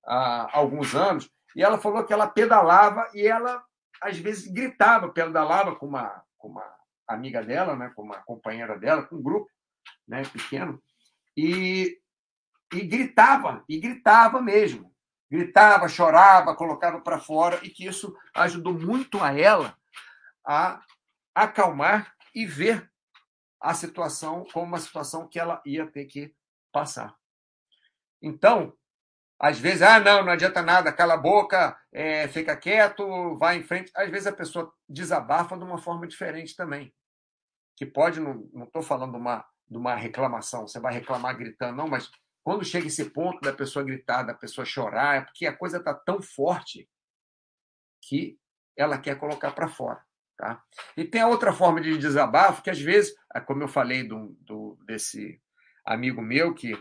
[0.06, 3.64] há alguns anos, e ela falou que ela pedalava e ela
[4.00, 9.02] às vezes gritava, pedalava com uma, com uma amiga dela, né, com uma companheira dela,
[9.02, 9.50] com um grupo,
[10.06, 10.82] né, pequeno,
[11.36, 12.00] e,
[12.72, 14.94] e gritava, e gritava mesmo.
[15.30, 19.76] Gritava, chorava, colocava para fora, e que isso ajudou muito a ela
[20.44, 20.80] a
[21.34, 22.88] acalmar e ver
[23.60, 26.32] a situação como uma situação que ela ia ter que
[26.70, 27.16] passar.
[28.22, 28.72] Então,
[29.38, 33.62] às vezes, ah, não, não adianta nada, cala a boca, é, fica quieto, vai em
[33.62, 33.92] frente.
[33.94, 36.94] Às vezes a pessoa desabafa de uma forma diferente também.
[37.76, 42.08] Que pode, não estou falando uma de uma reclamação, você vai reclamar gritando, não, mas
[42.42, 45.92] quando chega esse ponto da pessoa gritar, da pessoa chorar, é porque a coisa está
[45.92, 46.88] tão forte
[48.00, 48.38] que
[48.76, 50.00] ela quer colocar para fora.
[50.36, 50.62] Tá?
[50.96, 54.36] E tem a outra forma de desabafo, que às vezes, é como eu falei do,
[54.40, 55.42] do, desse
[55.84, 56.80] amigo meu que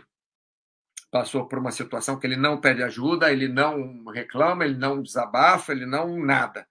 [1.16, 5.72] passou por uma situação que ele não pede ajuda, ele não reclama, ele não desabafa,
[5.72, 6.68] ele não nada.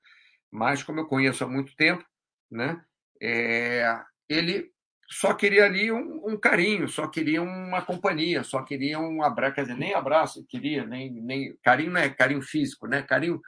[0.51, 2.05] Mas, como eu conheço há muito tempo,
[2.51, 2.79] né,
[3.19, 4.71] é, ele
[5.09, 9.61] só queria ali um, um, carinho, só queria uma companhia, só queria um abraço, quer
[9.61, 13.01] dizer, nem abraço queria, nem, nem carinho não é carinho físico, né?
[13.01, 13.41] Carinho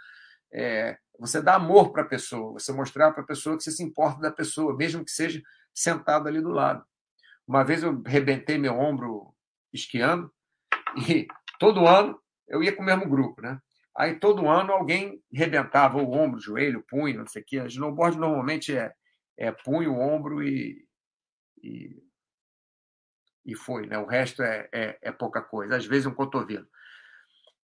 [0.52, 3.84] é você dá amor para a pessoa, você mostrar para a pessoa que você se
[3.84, 5.42] importa da pessoa, mesmo que seja
[5.74, 6.84] sentado ali do lado.
[7.48, 9.34] Uma vez eu rebentei meu ombro
[9.74, 10.32] esquiando
[11.08, 11.28] e
[11.60, 13.60] todo ano eu ia com o mesmo grupo, né?
[13.96, 17.60] Aí todo ano alguém rebentava o ombro, o joelho, o punho, não sei o quê.
[17.60, 18.94] A snowboard normalmente é,
[19.36, 20.86] é punho, ombro e,
[21.64, 21.90] e,
[23.44, 23.98] e foi, né?
[23.98, 26.68] O resto é, é, é pouca coisa, às vezes um cotovelo.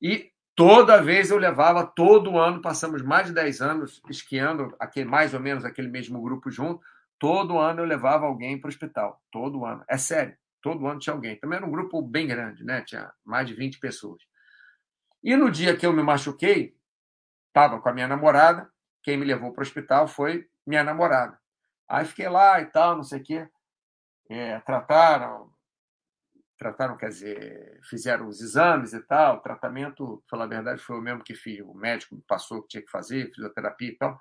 [0.02, 5.34] E toda vez eu levava, todo ano, passamos mais de 10 anos esquiando, aquele, mais
[5.36, 6.82] ou menos aquele mesmo grupo junto,
[7.20, 9.84] todo ano eu levava alguém para o hospital, todo ano.
[9.88, 11.36] É sério, todo ano tinha alguém.
[11.36, 12.82] Também era um grupo bem grande, né?
[12.82, 14.24] Tinha mais de 20 pessoas.
[15.24, 16.76] E no dia que eu me machuquei,
[17.50, 18.68] estava com a minha namorada,
[19.04, 21.38] quem me levou para o hospital foi minha namorada.
[21.88, 23.48] Aí fiquei lá e tal, não sei o quê
[24.30, 25.52] é, trataram,
[26.58, 31.02] trataram, quer dizer, fizeram os exames e tal, o tratamento, falar a verdade, foi o
[31.02, 34.20] mesmo que fiz, o médico passou o que tinha que fazer, fisioterapia e tal.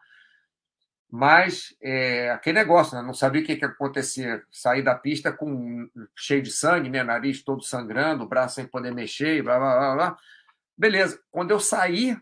[1.15, 3.03] Mas é, aquele negócio, né?
[3.03, 4.47] não sabia o que, ia acontecer.
[4.51, 7.03] Sair da pista com cheio de sangue, né?
[7.03, 10.19] nariz todo sangrando, braço sem poder mexer, blá, blá, blá, blá.
[10.77, 11.23] Beleza.
[11.31, 12.17] Quando eu saí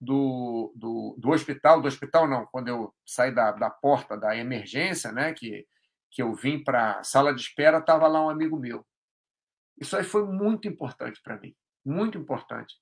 [0.00, 5.12] do, do, do hospital, do hospital não, quando eu saí da, da porta da emergência,
[5.12, 5.32] né?
[5.32, 5.64] que
[6.16, 8.86] que eu vim para a sala de espera, estava lá um amigo meu.
[9.78, 12.74] Isso aí foi muito importante para mim, muito importante.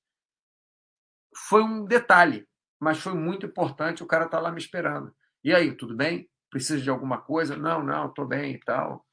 [1.48, 2.48] Foi um detalhe,
[2.80, 4.02] mas foi muito importante.
[4.02, 5.14] O cara está lá me esperando.
[5.42, 6.28] E aí, tudo bem?
[6.50, 7.56] Precisa de alguma coisa?
[7.56, 9.04] Não, não, estou bem e tal.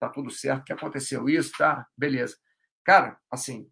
[0.00, 0.64] Tá tudo certo.
[0.64, 1.28] Que aconteceu?
[1.28, 1.86] Isso, tá?
[1.96, 2.36] Beleza.
[2.84, 3.68] Cara, assim,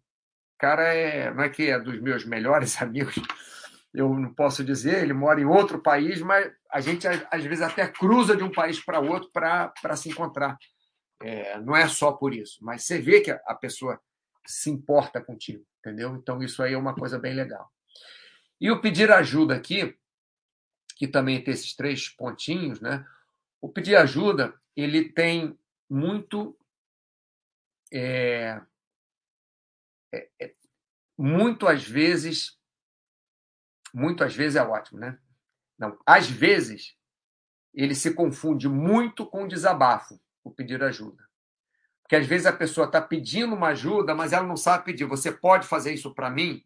[0.57, 3.15] cara é, não é que é dos meus melhores amigos,
[3.93, 7.87] eu não posso dizer, ele mora em outro país, mas a gente às vezes até
[7.87, 10.57] cruza de um país para outro para se encontrar.
[11.21, 13.99] É, não é só por isso, mas você vê que a pessoa
[14.45, 16.15] se importa contigo, entendeu?
[16.15, 17.69] Então isso aí é uma coisa bem legal.
[18.63, 19.93] E o pedir ajuda aqui,
[20.95, 23.05] que também tem esses três pontinhos, né?
[23.59, 26.57] O pedir ajuda, ele tem muito
[27.91, 28.61] é,
[30.13, 30.55] é, é
[31.17, 32.57] muito às vezes
[33.93, 35.19] muito às vezes é ótimo, né?
[35.77, 36.95] Não, às vezes
[37.73, 41.27] ele se confunde muito com desabafo, o pedir ajuda.
[42.01, 45.03] Porque às vezes a pessoa está pedindo uma ajuda, mas ela não sabe pedir.
[45.03, 46.65] Você pode fazer isso para mim?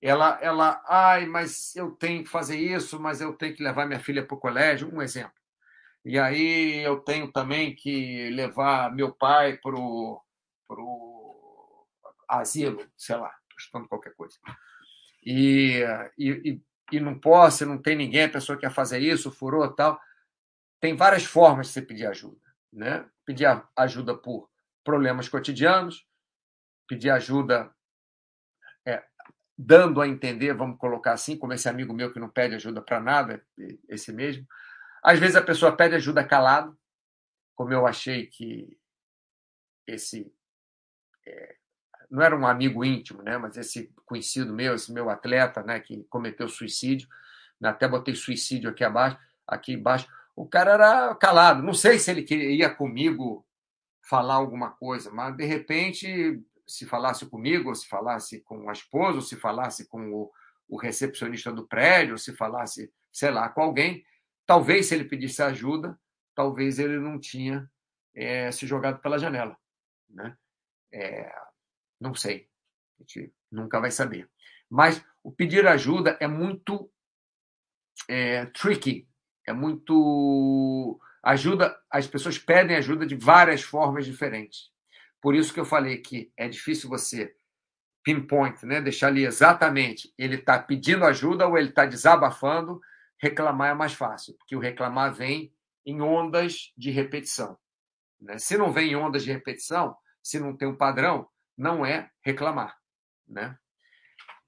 [0.00, 4.00] Ela, ela, ai, mas eu tenho que fazer isso, mas eu tenho que levar minha
[4.00, 4.92] filha para o colégio.
[4.94, 5.32] Um exemplo.
[6.04, 10.22] E aí eu tenho também que levar meu pai para o
[12.28, 14.38] asilo, sei lá, estou chutando qualquer coisa
[15.28, 15.84] e,
[16.18, 20.00] e, e não posso, não tem ninguém, a pessoa quer fazer isso, furou tal.
[20.80, 22.40] Tem várias formas de você pedir ajuda.
[22.72, 23.04] Né?
[23.26, 24.48] Pedir ajuda por
[24.82, 26.06] problemas cotidianos,
[26.86, 27.70] pedir ajuda
[29.58, 33.00] dando a entender, vamos colocar assim, como esse amigo meu que não pede ajuda para
[33.00, 33.44] nada,
[33.88, 34.46] esse mesmo.
[35.02, 36.78] Às vezes a pessoa pede ajuda calado,
[37.56, 38.78] como eu achei que
[39.84, 40.32] esse
[41.26, 41.56] é,
[42.10, 43.36] não era um amigo íntimo, né?
[43.36, 45.80] Mas esse conhecido meu, esse meu atleta, né?
[45.80, 47.08] Que cometeu suicídio,
[47.60, 47.68] né?
[47.68, 50.08] até botei suicídio aqui abaixo, aqui embaixo.
[50.34, 51.62] O cara era calado.
[51.62, 53.44] Não sei se ele ia comigo
[54.08, 59.16] falar alguma coisa, mas de repente, se falasse comigo, ou se falasse com a esposa,
[59.16, 60.30] ou se falasse com o,
[60.68, 64.04] o recepcionista do prédio, ou se falasse, sei lá, com alguém,
[64.46, 65.98] talvez se ele pedisse ajuda,
[66.34, 67.68] talvez ele não tinha
[68.14, 69.56] é, se jogado pela janela,
[70.08, 70.36] né?
[70.92, 71.34] É,
[72.00, 72.48] não sei.
[72.98, 74.28] A gente nunca vai saber.
[74.68, 76.90] Mas o pedir ajuda é muito
[78.08, 79.08] é, tricky,
[79.46, 81.00] é muito.
[81.22, 84.70] Ajuda, as pessoas pedem ajuda de várias formas diferentes.
[85.20, 87.34] Por isso que eu falei que é difícil você
[88.02, 88.80] pinpoint, né?
[88.80, 92.80] deixar ali exatamente ele está pedindo ajuda ou ele está desabafando.
[93.20, 95.52] Reclamar é mais fácil, porque o reclamar vem
[95.84, 97.58] em ondas de repetição.
[98.20, 98.38] Né?
[98.38, 102.76] Se não vem em ondas de repetição, se não tem um padrão, não é reclamar,
[103.26, 103.58] né?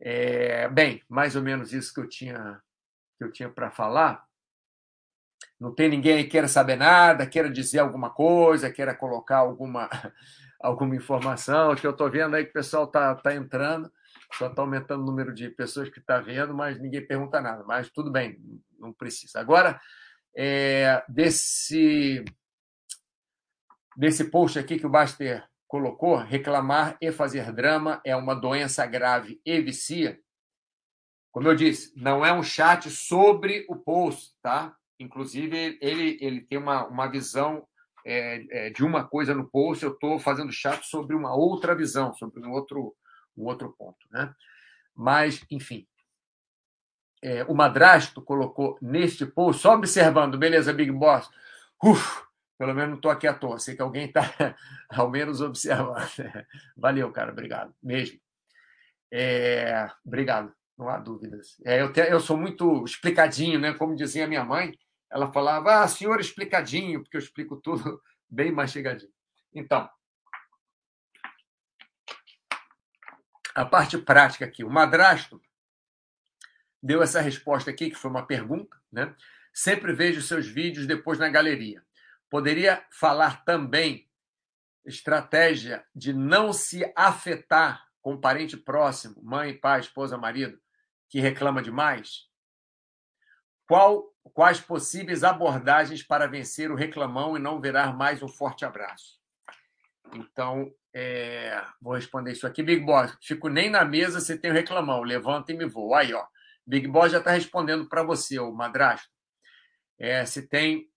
[0.01, 2.63] É, bem, mais ou menos isso que eu tinha
[3.19, 4.25] que eu tinha para falar.
[5.59, 9.91] Não tem ninguém que queira saber nada, queira dizer alguma coisa, queira colocar alguma
[10.61, 11.75] alguma informação.
[11.75, 13.91] Que eu estou vendo aí que o pessoal está tá entrando,
[14.35, 17.65] só está aumentando o número de pessoas que está vendo, mas ninguém pergunta nada.
[17.65, 18.39] Mas tudo bem,
[18.79, 19.41] não precisa.
[19.41, 19.81] Agora,
[20.37, 22.25] é, desse
[23.97, 29.41] desse post aqui que o Baster colocou: reclamar e fazer drama é uma doença grave
[29.45, 30.19] e vicia.
[31.33, 34.77] Como eu disse, não é um chat sobre o post, tá?
[34.99, 37.67] Inclusive, ele, ele tem uma, uma visão
[38.05, 42.15] é, é, de uma coisa no post, eu estou fazendo chat sobre uma outra visão,
[42.15, 42.95] sobre um outro,
[43.37, 44.35] um outro ponto, né?
[44.95, 45.87] Mas, enfim,
[47.23, 51.29] é, o madrasto colocou neste post, só observando, beleza, Big Boss,
[51.83, 52.23] uf,
[52.59, 54.23] pelo menos não estou aqui à toa, sei que alguém está
[54.91, 55.97] ao menos observando.
[56.77, 58.19] Valeu, cara, obrigado, mesmo.
[59.13, 61.57] É, obrigado, não há dúvidas.
[61.65, 63.75] É, eu, te, eu sou muito explicadinho, né?
[63.75, 64.73] Como dizia minha mãe,
[65.11, 69.13] ela falava, ah, senhor explicadinho, porque eu explico tudo bem mastigadinho.
[69.53, 69.91] Então,
[73.55, 74.65] a parte prática aqui.
[74.65, 75.41] O madrasto
[76.83, 79.15] deu essa resposta aqui, que foi uma pergunta, né?
[79.53, 81.85] Sempre vejo seus vídeos depois na galeria.
[82.29, 84.09] Poderia falar também
[84.85, 90.59] estratégia de não se afetar com parente próximo, mãe, pai, esposa, marido,
[91.09, 92.29] que reclama demais?
[93.67, 99.19] Qual, quais possíveis abordagens para vencer o reclamão e não virar mais um forte abraço?
[100.15, 102.63] Então, é, vou responder isso aqui.
[102.63, 105.03] Big Boss, fico nem na mesa se tem o reclamão.
[105.03, 105.95] Levanta e me vou.
[105.95, 106.27] Aí, ó.
[106.67, 109.09] Big Boss já está respondendo para você, o madrasto.
[109.99, 110.91] É, se tem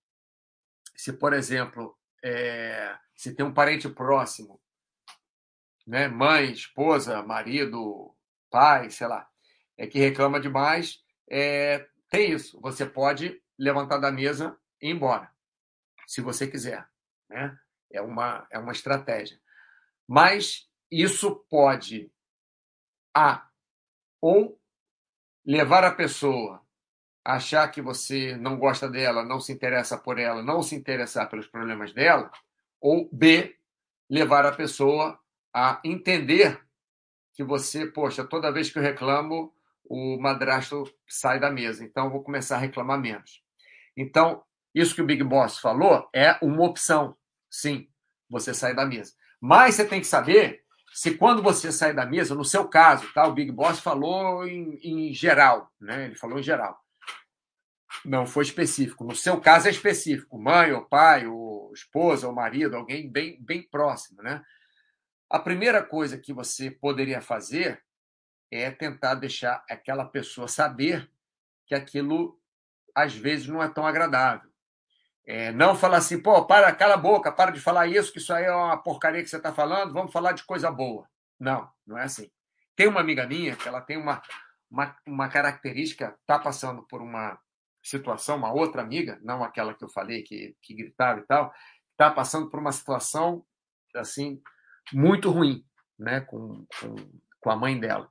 [0.96, 4.62] se, por exemplo, é, se tem um parente próximo,
[5.86, 8.16] né, mãe, esposa, marido,
[8.50, 9.28] pai, sei lá,
[9.78, 12.62] é que reclama demais, é, tem isso.
[12.62, 15.32] Você pode levantar da mesa e ir embora,
[16.06, 16.88] se você quiser.
[17.28, 17.58] Né?
[17.92, 19.42] É, uma, é uma estratégia.
[20.08, 22.12] Mas isso pode
[23.16, 23.50] a
[24.22, 24.62] ou
[25.44, 26.64] levar a pessoa
[27.26, 31.48] achar que você não gosta dela, não se interessa por ela, não se interessar pelos
[31.48, 32.32] problemas dela,
[32.80, 33.58] ou B,
[34.10, 35.20] levar a pessoa
[35.54, 36.64] a entender
[37.34, 39.54] que você, poxa, toda vez que eu reclamo,
[39.86, 43.42] o madrasto sai da mesa, então vou começar a reclamar menos.
[43.96, 47.16] Então, isso que o Big Boss falou é uma opção,
[47.50, 47.88] sim,
[48.30, 49.14] você sai da mesa.
[49.40, 50.64] Mas você tem que saber
[50.94, 53.28] se quando você sai da mesa, no seu caso, tá?
[53.28, 56.06] O Big Boss falou em, em geral, né?
[56.06, 56.80] Ele falou em geral.
[58.06, 59.04] Não foi específico.
[59.04, 60.38] No seu caso é específico.
[60.38, 64.44] Mãe, ou pai, ou esposa, ou marido, alguém bem, bem próximo, né?
[65.30, 67.82] A primeira coisa que você poderia fazer
[68.54, 71.10] é tentar deixar aquela pessoa saber
[71.66, 72.40] que aquilo
[72.94, 74.50] às vezes não é tão agradável.
[75.26, 78.34] É, não falar assim, pô, para, cala a boca, para de falar isso, que isso
[78.34, 81.08] aí é uma porcaria que você está falando, vamos falar de coisa boa.
[81.40, 82.30] Não, não é assim.
[82.76, 84.22] Tem uma amiga minha que ela tem uma,
[84.70, 87.40] uma, uma característica, está passando por uma
[87.82, 91.54] situação, uma outra amiga, não aquela que eu falei, que, que gritava e tal,
[91.92, 93.46] está passando por uma situação
[93.96, 94.42] assim
[94.92, 95.64] muito ruim
[95.98, 96.96] né, com, com,
[97.44, 98.10] com a mãe dela.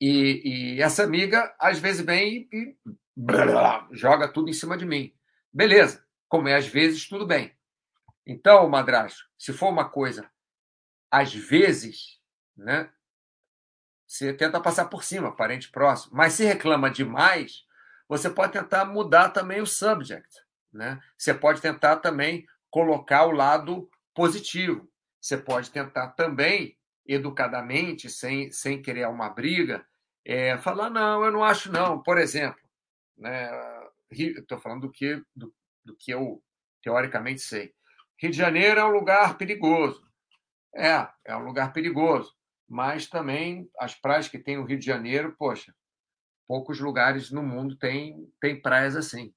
[0.00, 2.76] E, e, essa amiga, às vezes, vem e, e
[3.16, 5.14] blá, joga tudo em cima de mim.
[5.52, 7.56] Beleza, como é às vezes, tudo bem.
[8.26, 10.28] Então, madrasto, se for uma coisa,
[11.10, 12.20] às vezes,
[12.56, 12.90] né,
[14.06, 16.16] você tenta passar por cima, parente próximo.
[16.16, 17.64] Mas se reclama demais,
[18.08, 20.28] você pode tentar mudar também o subject.
[20.72, 21.00] Né?
[21.16, 24.88] Você pode tentar também colocar o lado positivo.
[25.20, 26.76] Você pode tentar também,
[27.08, 29.86] educadamente, sem, sem querer uma briga,
[30.24, 32.02] é, falar: não, eu não acho, não.
[32.02, 32.60] Por exemplo,
[33.16, 33.50] né,
[34.10, 35.54] estou falando do que, do,
[35.84, 36.42] do que eu
[36.82, 37.72] teoricamente sei.
[38.18, 40.06] Rio de Janeiro é um lugar perigoso.
[40.74, 42.34] É, é um lugar perigoso.
[42.68, 45.74] Mas também as praias que tem no Rio de Janeiro, poxa,
[46.46, 49.32] poucos lugares no mundo têm tem praias assim.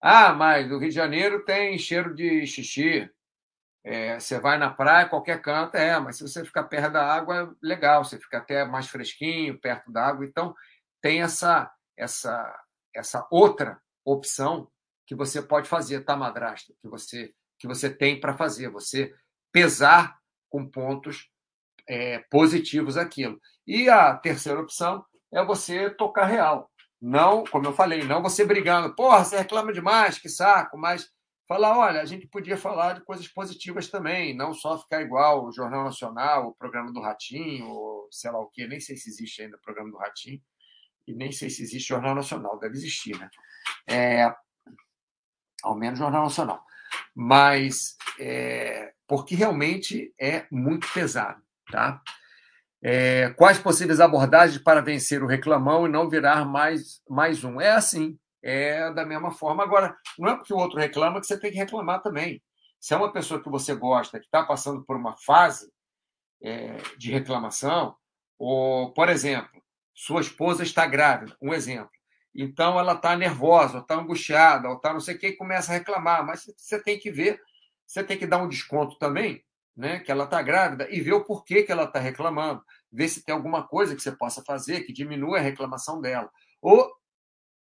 [0.00, 3.10] Ah, mas o Rio de Janeiro tem cheiro de xixi.
[3.84, 7.54] É, você vai na praia, qualquer canto, é, mas se você ficar perto da água,
[7.62, 10.24] legal, você fica até mais fresquinho, perto da água.
[10.24, 10.54] Então,
[11.02, 12.64] tem essa, essa,
[12.94, 14.70] essa outra opção
[15.06, 16.72] que você pode fazer, tá, madrasta?
[16.80, 19.14] Que você, que você tem para fazer, você
[19.52, 20.18] pesar
[20.48, 21.28] com pontos
[21.86, 23.38] é, positivos aquilo.
[23.66, 26.70] E a terceira opção é você tocar real.
[27.00, 31.10] Não, como eu falei, não você brigando, porra, você reclama demais, que saco, mas
[31.46, 35.52] falar, olha, a gente podia falar de coisas positivas também, não só ficar igual o
[35.52, 39.42] Jornal Nacional, o programa do Ratinho, ou sei lá o quê, nem sei se existe
[39.42, 40.40] ainda o programa do Ratinho,
[41.06, 43.28] e nem sei se existe Jornal Nacional, deve existir, né?
[43.88, 44.34] É,
[45.62, 46.62] ao menos Jornal Nacional.
[47.14, 52.00] Mas é, porque realmente é muito pesado, tá?
[52.82, 57.60] É, quais possíveis abordagens para vencer o reclamão e não virar mais, mais um?
[57.60, 59.62] É assim, é da mesma forma.
[59.62, 62.42] Agora, não é porque o outro reclama que você tem que reclamar também.
[62.78, 65.72] Se é uma pessoa que você gosta, que está passando por uma fase
[66.42, 67.96] é, de reclamação,
[68.38, 69.62] ou, por exemplo,
[69.94, 71.90] sua esposa está grávida, um exemplo.
[72.34, 75.76] Então ela está nervosa, está angustiada, ou está não sei o que, e começa a
[75.76, 76.26] reclamar.
[76.26, 77.40] Mas você tem que ver,
[77.86, 79.42] você tem que dar um desconto também,
[79.74, 80.00] né?
[80.00, 82.62] Que ela está grávida, e ver o porquê que ela está reclamando.
[82.92, 86.30] Ver se tem alguma coisa que você possa fazer que diminua a reclamação dela.
[86.60, 86.92] Ou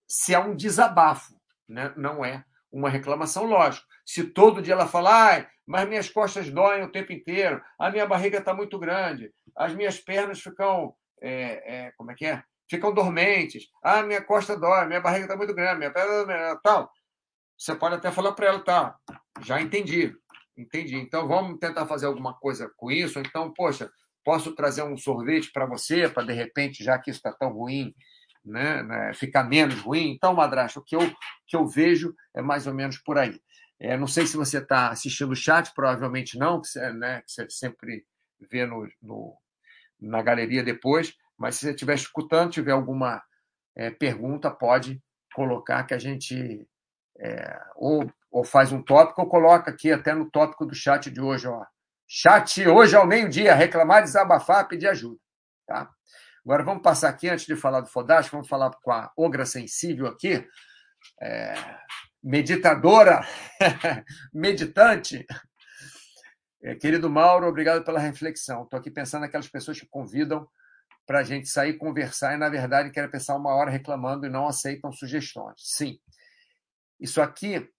[0.07, 1.35] se é um desabafo,
[1.69, 1.93] né?
[1.97, 3.87] não é uma reclamação, lógico.
[4.05, 8.07] Se todo dia ela fala, ah, mas minhas costas doem o tempo inteiro, a minha
[8.07, 12.43] barriga está muito grande, as minhas pernas ficam, é, é, como é que é?
[12.69, 16.91] Ficam dormentes, ah, minha costa dói, minha barriga está muito grande, minha perna tal.
[17.57, 18.97] Você pode até falar para ela, tá,
[19.41, 20.13] já entendi,
[20.57, 20.97] entendi.
[20.97, 23.21] Então vamos tentar fazer alguma coisa com isso.
[23.21, 23.91] Então, poxa,
[24.25, 27.95] posso trazer um sorvete para você, para de repente, já que isso está tão ruim,
[28.45, 30.11] né, né, ficar menos ruim.
[30.11, 31.01] Então, madrasta, o que eu,
[31.47, 33.41] que eu vejo é mais ou menos por aí.
[33.81, 37.33] É, não sei se você está assistindo o chat, provavelmente não, que você, né, que
[37.33, 38.05] você sempre
[38.51, 39.37] vê no, no,
[40.01, 43.23] na galeria depois, mas se você estiver escutando, tiver alguma
[43.77, 45.03] é, pergunta, pode
[45.35, 46.67] colocar que a gente
[47.19, 51.21] é, ou, ou faz um tópico ou coloca aqui até no tópico do chat de
[51.21, 51.49] hoje.
[51.49, 51.65] Ó.
[52.07, 55.19] Chat hoje ao meio-dia, reclamar, desabafar, pedir ajuda.
[55.67, 55.91] Tá?
[56.45, 60.07] Agora vamos passar aqui, antes de falar do Fodástico, vamos falar com a Ogra Sensível
[60.07, 60.47] aqui,
[61.23, 61.55] é,
[62.23, 63.27] meditadora,
[64.33, 65.27] meditante.
[66.63, 68.65] É, querido Mauro, obrigado pela reflexão.
[68.65, 70.47] Estou aqui pensando naquelas pessoas que convidam
[71.07, 74.47] para a gente sair conversar e, na verdade, querem pensar uma hora reclamando e não
[74.47, 75.57] aceitam sugestões.
[75.59, 75.99] Sim.
[76.99, 77.71] Isso aqui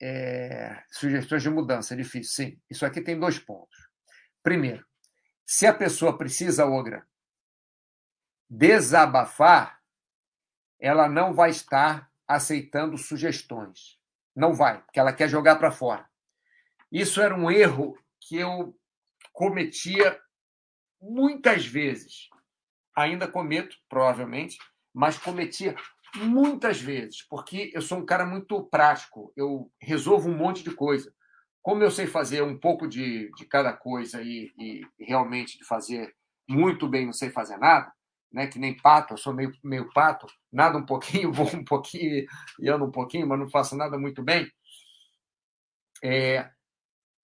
[0.00, 2.32] é sugestões de mudança, é difícil.
[2.32, 2.60] Sim.
[2.70, 3.88] Isso aqui tem dois pontos.
[4.42, 4.84] Primeiro,
[5.46, 7.06] se a pessoa precisa, Ogra,
[8.56, 9.80] desabafar,
[10.78, 13.98] ela não vai estar aceitando sugestões.
[14.34, 16.08] Não vai, porque ela quer jogar para fora.
[16.90, 18.76] Isso era um erro que eu
[19.32, 20.20] cometia
[21.00, 22.28] muitas vezes.
[22.96, 24.56] Ainda cometo, provavelmente,
[24.92, 25.74] mas cometia
[26.16, 31.12] muitas vezes, porque eu sou um cara muito prático, eu resolvo um monte de coisa.
[31.60, 36.14] Como eu sei fazer um pouco de, de cada coisa e, e realmente de fazer
[36.48, 37.92] muito bem, não sei fazer nada,
[38.34, 42.26] né, que nem pato, eu sou meio, meio pato, nada um pouquinho, vou um pouquinho
[42.58, 44.50] e ando um pouquinho, mas não faço nada muito bem.
[46.02, 46.50] É,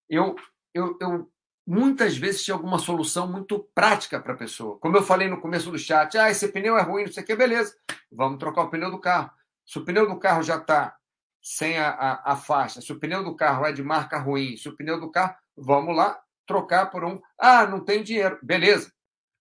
[0.09, 0.37] eu,
[0.73, 1.31] eu, eu
[1.67, 4.79] muitas vezes tinha alguma solução muito prática para a pessoa.
[4.79, 7.27] Como eu falei no começo do chat, ah, esse pneu é ruim, não sei o
[7.27, 7.75] que, beleza,
[8.11, 9.31] vamos trocar o pneu do carro.
[9.67, 10.97] Se o pneu do carro já está
[11.43, 14.69] sem a, a, a, faixa, se o pneu do carro é de marca ruim, se
[14.69, 17.21] o pneu do carro, vamos lá trocar por um.
[17.37, 18.93] Ah, não tem dinheiro, beleza.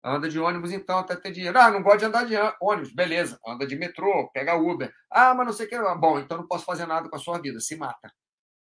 [0.09, 1.59] Anda de ônibus, então, até ter dinheiro.
[1.59, 2.95] Ah, não gosto de andar de ônibus.
[2.95, 3.41] Beleza.
[3.45, 4.93] Anda de metrô, pega Uber.
[5.11, 5.77] Ah, mas não sei o que.
[5.97, 7.59] Bom, então não posso fazer nada com a sua vida.
[7.59, 8.13] Se mata.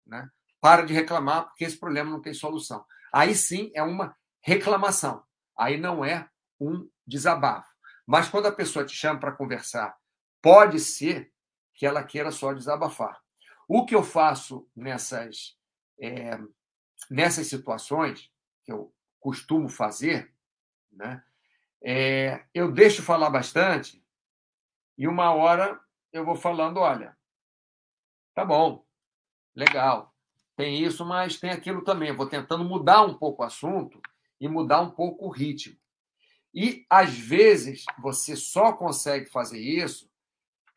[0.07, 0.25] Né?
[0.61, 2.85] Para de reclamar, porque esse problema não tem solução.
[3.13, 5.21] Aí sim é uma reclamação.
[5.57, 6.29] Aí não é
[6.61, 7.67] um desabafo.
[8.07, 9.93] Mas quando a pessoa te chama para conversar,
[10.41, 11.29] pode ser
[11.73, 13.19] que ela queira só desabafar.
[13.67, 15.57] O que eu faço nessas,
[15.99, 16.39] é,
[17.11, 18.31] nessas situações,
[18.63, 20.33] que eu costumo fazer,
[20.89, 21.21] né,
[21.83, 24.03] é, eu deixo falar bastante
[24.97, 25.79] e uma hora
[26.11, 27.17] eu vou falando, olha,
[28.33, 28.85] tá bom,
[29.55, 30.13] legal,
[30.55, 32.09] tem isso, mas tem aquilo também.
[32.09, 33.99] Eu vou tentando mudar um pouco o assunto
[34.39, 35.75] e mudar um pouco o ritmo.
[36.53, 40.07] E, às vezes, você só consegue fazer isso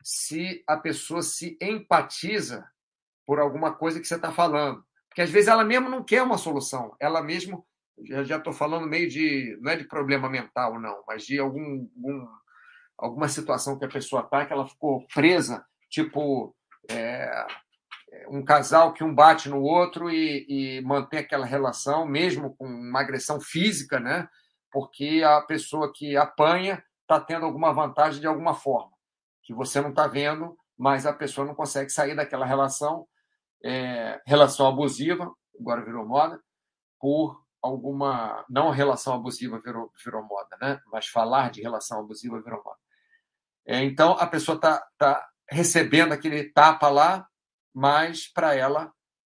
[0.01, 2.67] se a pessoa se empatiza
[3.25, 4.83] por alguma coisa que você está falando.
[5.07, 6.95] Porque, às vezes, ela mesmo não quer uma solução.
[6.99, 7.66] Ela mesmo
[8.05, 9.57] já estou falando meio de.
[9.61, 12.27] não é de problema mental, não, mas de algum, algum
[12.97, 16.55] alguma situação que a pessoa está, que ela ficou presa, tipo
[16.89, 17.45] é,
[18.29, 23.01] um casal que um bate no outro e, e mantém aquela relação, mesmo com uma
[23.01, 24.27] agressão física, né?
[24.71, 28.91] Porque a pessoa que apanha está tendo alguma vantagem de alguma forma,
[29.43, 33.07] que você não está vendo, mas a pessoa não consegue sair daquela relação,
[33.63, 36.39] é, relação abusiva, agora virou moda,
[36.99, 38.45] por alguma.
[38.49, 40.81] Não relação abusiva virou, virou moda, né?
[40.91, 42.79] mas falar de relação abusiva virou moda.
[43.65, 47.27] É, então, a pessoa está tá recebendo aquele tapa lá,
[47.73, 48.91] mas para ela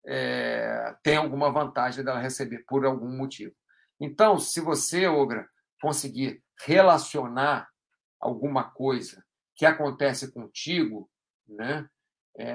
[0.07, 3.55] é, tem alguma vantagem dela receber por algum motivo.
[4.01, 5.49] Então, se você, Ogra,
[5.81, 7.68] conseguir relacionar
[8.20, 9.23] alguma coisa
[9.55, 11.09] que acontece contigo,
[11.47, 11.89] né?
[12.37, 12.55] É,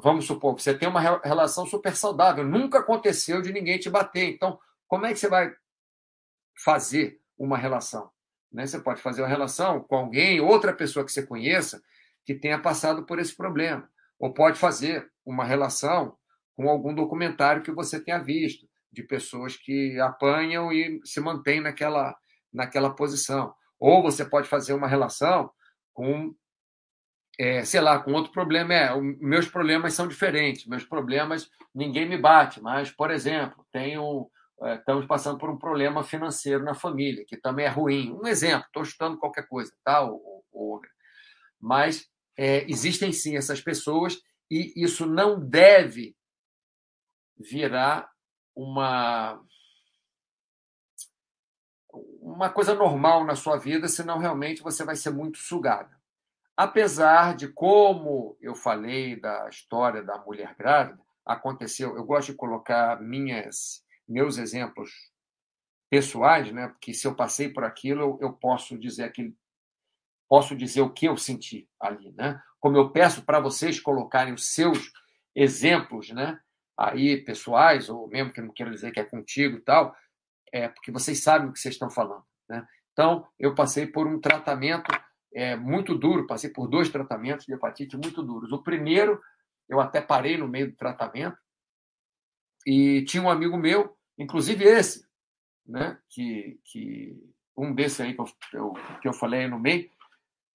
[0.00, 4.30] vamos supor, você tem uma relação super saudável, nunca aconteceu de ninguém te bater.
[4.32, 4.58] Então,
[4.88, 5.52] como é que você vai
[6.64, 8.10] fazer uma relação?
[8.52, 8.66] Né?
[8.66, 11.82] Você pode fazer uma relação com alguém, outra pessoa que você conheça,
[12.24, 13.88] que tenha passado por esse problema.
[14.18, 16.16] Ou pode fazer uma relação
[16.56, 22.16] com algum documentário que você tenha visto, de pessoas que apanham e se mantêm naquela,
[22.52, 23.54] naquela posição.
[23.78, 25.50] Ou você pode fazer uma relação
[25.92, 26.34] com,
[27.38, 28.72] é, sei lá, com outro problema.
[28.72, 30.66] É, meus problemas são diferentes.
[30.66, 34.30] Meus problemas, ninguém me bate, mas, por exemplo, tenho,
[34.64, 38.12] estamos passando por um problema financeiro na família, que também é ruim.
[38.12, 40.04] Um exemplo, estou chutando qualquer coisa, tá?
[40.04, 40.80] O, o,
[41.60, 44.18] mas é, existem sim essas pessoas
[44.50, 46.16] e isso não deve
[47.38, 48.08] virar
[48.54, 49.40] uma
[52.20, 55.96] uma coisa normal na sua vida, senão realmente você vai ser muito sugada.
[56.54, 63.00] Apesar de como eu falei da história da mulher grávida, aconteceu, eu gosto de colocar
[63.00, 64.90] minhas meus exemplos
[65.90, 66.68] pessoais, né?
[66.68, 69.34] Porque se eu passei por aquilo, eu, eu posso dizer aquilo,
[70.28, 72.40] posso dizer o que eu senti ali, né?
[72.60, 74.90] Como eu peço para vocês colocarem os seus
[75.34, 76.40] exemplos, né?
[76.76, 79.96] aí pessoais, ou mesmo que não quero dizer que é contigo e tal,
[80.52, 82.24] é porque vocês sabem o que vocês estão falando.
[82.48, 82.66] Né?
[82.92, 84.90] Então, eu passei por um tratamento
[85.34, 88.52] é, muito duro, passei por dois tratamentos de hepatite muito duros.
[88.52, 89.20] O primeiro,
[89.68, 91.36] eu até parei no meio do tratamento,
[92.66, 95.06] e tinha um amigo meu, inclusive esse,
[95.64, 97.16] né, que, que
[97.56, 98.20] um desses aí que
[98.56, 99.88] eu, que eu falei no meio,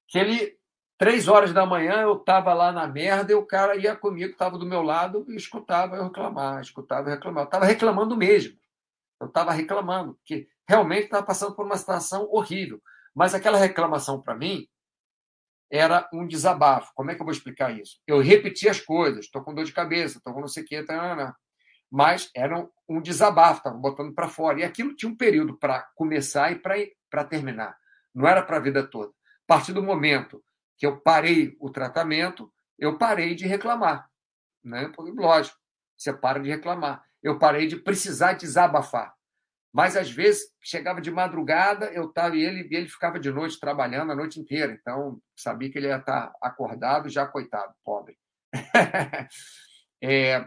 [0.07, 0.61] que ele
[1.01, 4.55] Três horas da manhã eu estava lá na merda e o cara ia comigo, estava
[4.55, 7.41] do meu lado e escutava eu reclamar, escutava eu reclamar.
[7.41, 8.55] Eu estava reclamando mesmo.
[9.19, 12.79] Eu estava reclamando, porque realmente estava passando por uma situação horrível.
[13.15, 14.67] Mas aquela reclamação para mim
[15.71, 16.91] era um desabafo.
[16.93, 17.99] Como é que eu vou explicar isso?
[18.05, 20.83] Eu repeti as coisas, estou com dor de cabeça, estou com não sei o que,
[20.83, 21.35] tá,
[21.91, 24.59] mas era um desabafo, estava botando para fora.
[24.59, 27.77] E aquilo tinha um período para começar e para terminar.
[28.15, 29.09] Não era para a vida toda.
[29.09, 30.41] A partir do momento
[30.77, 34.09] que eu parei o tratamento, eu parei de reclamar.
[34.63, 34.89] Né?
[34.97, 35.57] Lógico,
[35.97, 37.03] você para de reclamar.
[37.21, 39.13] Eu parei de precisar desabafar.
[39.73, 44.11] Mas, às vezes, chegava de madrugada, eu estava e ele, ele ficava de noite trabalhando
[44.11, 44.73] a noite inteira.
[44.73, 48.17] Então, sabia que ele ia estar acordado, já coitado, pobre.
[50.03, 50.45] é,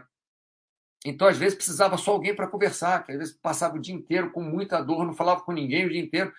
[1.05, 4.31] então, às vezes, precisava só alguém para conversar, que às vezes passava o dia inteiro
[4.31, 6.33] com muita dor, não falava com ninguém o dia inteiro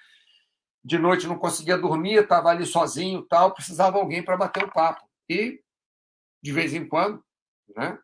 [0.86, 5.04] de noite não conseguia dormir, estava ali sozinho, tal, precisava alguém para bater o papo.
[5.28, 5.60] E
[6.40, 7.20] de vez em quando,
[7.74, 7.98] né,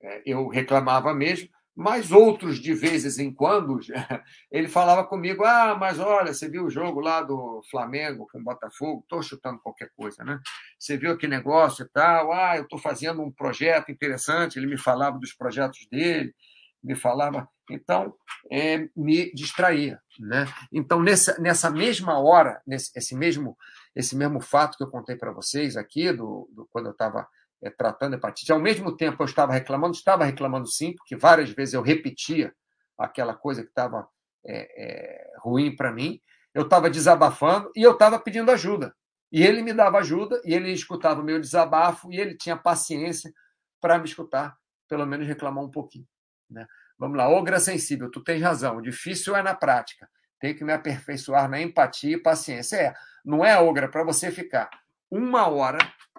[0.00, 1.48] é, eu reclamava mesmo,
[1.78, 3.78] mas outros de vezes em quando
[4.50, 8.42] ele falava comigo: "Ah, mas olha, você viu o jogo lá do Flamengo com o
[8.42, 9.02] Botafogo?
[9.02, 10.40] Estou chutando qualquer coisa, né?
[10.76, 12.32] Você viu aquele negócio e tal?
[12.32, 16.34] Ah, eu estou fazendo um projeto interessante." Ele me falava dos projetos dele
[16.82, 18.14] me falava, então
[18.50, 20.46] é, me distraía, né?
[20.72, 23.56] Então nessa, nessa mesma hora, nesse esse mesmo
[23.96, 27.26] esse mesmo fato que eu contei para vocês aqui do, do quando eu estava
[27.62, 31.74] é, tratando hepatite, ao mesmo tempo eu estava reclamando, estava reclamando sim, porque várias vezes
[31.74, 32.54] eu repetia
[32.96, 34.08] aquela coisa que estava
[34.44, 36.20] é, é, ruim para mim,
[36.54, 38.94] eu estava desabafando e eu estava pedindo ajuda.
[39.30, 43.32] E ele me dava ajuda, e ele escutava o meu desabafo, e ele tinha paciência
[43.80, 44.56] para me escutar,
[44.88, 46.06] pelo menos reclamar um pouquinho.
[46.50, 46.66] Né?
[46.98, 50.08] Vamos lá, ogra sensível, tu tens razão, o difícil é na prática.
[50.40, 52.76] Tenho que me aperfeiçoar na empatia e paciência.
[52.76, 52.94] É,
[53.24, 54.70] não é ogra para você ficar
[55.10, 55.78] uma hora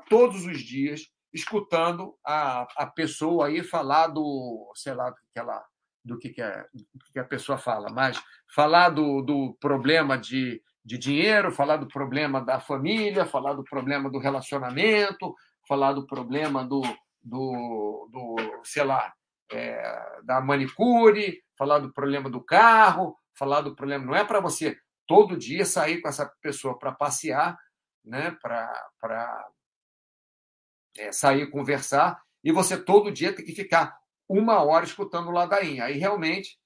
[0.09, 5.63] todos os dias escutando a, a pessoa aí falar do, sei lá, do que ela
[6.03, 8.21] do que, que, é, do que a pessoa fala, mas
[8.55, 14.09] falar do, do problema de, de dinheiro, falar do problema da família, falar do problema
[14.09, 15.35] do relacionamento,
[15.67, 16.81] falar do problema do,
[17.21, 19.13] do, do sei lá,
[19.51, 24.05] é, da manicure, falar do problema do carro, falar do problema.
[24.05, 27.57] Não é para você todo dia sair com essa pessoa para passear,
[28.05, 29.47] né, para
[30.99, 33.97] é, sair conversar, e você todo dia tem que ficar
[34.27, 35.85] uma hora escutando ladainha.
[35.85, 36.59] Aí realmente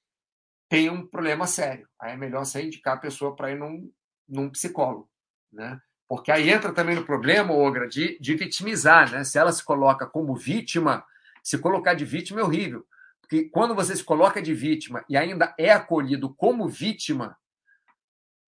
[0.68, 1.88] tem um problema sério.
[2.00, 3.92] Aí é melhor você indicar a pessoa para ir num,
[4.28, 5.10] num psicólogo.
[5.52, 5.80] Né?
[6.08, 9.12] Porque aí entra também no problema, Ogra, de, de vitimizar.
[9.12, 9.24] Né?
[9.24, 11.06] Se ela se coloca como vítima,
[11.44, 12.86] se colocar de vítima é horrível.
[13.22, 17.38] Porque quando você se coloca de vítima e ainda é acolhido como vítima,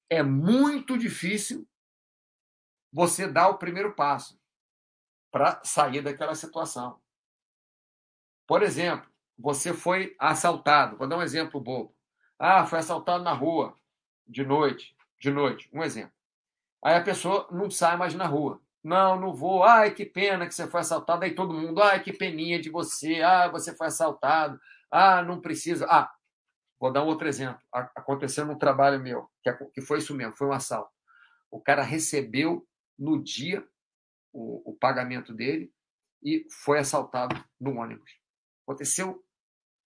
[0.10, 1.68] é muito difícil
[2.92, 4.38] você dar o primeiro passo
[5.36, 6.98] para sair daquela situação.
[8.48, 10.96] Por exemplo, você foi assaltado.
[10.96, 11.94] Vou dar um exemplo bobo.
[12.40, 13.76] Ah, foi assaltado na rua
[14.26, 16.14] de noite, de noite, um exemplo.
[16.82, 18.62] Aí a pessoa não sai mais na rua.
[18.82, 19.66] Não, não vou.
[19.66, 21.26] Ai, que pena que você foi assaltado.
[21.26, 23.22] Aí todo mundo, ai, que peninha de você.
[23.22, 24.58] Ah, você foi assaltado.
[24.90, 25.86] Ah, não precisa.
[25.90, 26.10] Ah,
[26.80, 27.60] vou dar um outro exemplo.
[27.74, 29.30] Aconteceu num trabalho meu,
[29.74, 30.94] que foi isso mesmo, foi um assalto.
[31.52, 32.66] O cara recebeu
[32.98, 33.68] no dia
[34.36, 35.72] o, o pagamento dele
[36.22, 38.12] e foi assaltado no ônibus.
[38.68, 39.24] Aconteceu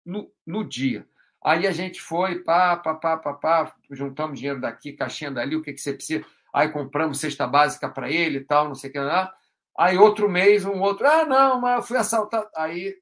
[0.06, 1.08] no, no dia.
[1.44, 5.62] Aí a gente foi, pá, pá, pá, pá, pá, juntamos dinheiro daqui, caixinha dali, o
[5.62, 6.26] que, que você precisa.
[6.54, 9.34] Aí compramos cesta básica para ele e tal, não sei o que lá.
[9.78, 12.50] Aí outro mês, um outro, ah, não, mas eu fui assaltado.
[12.56, 12.96] Aí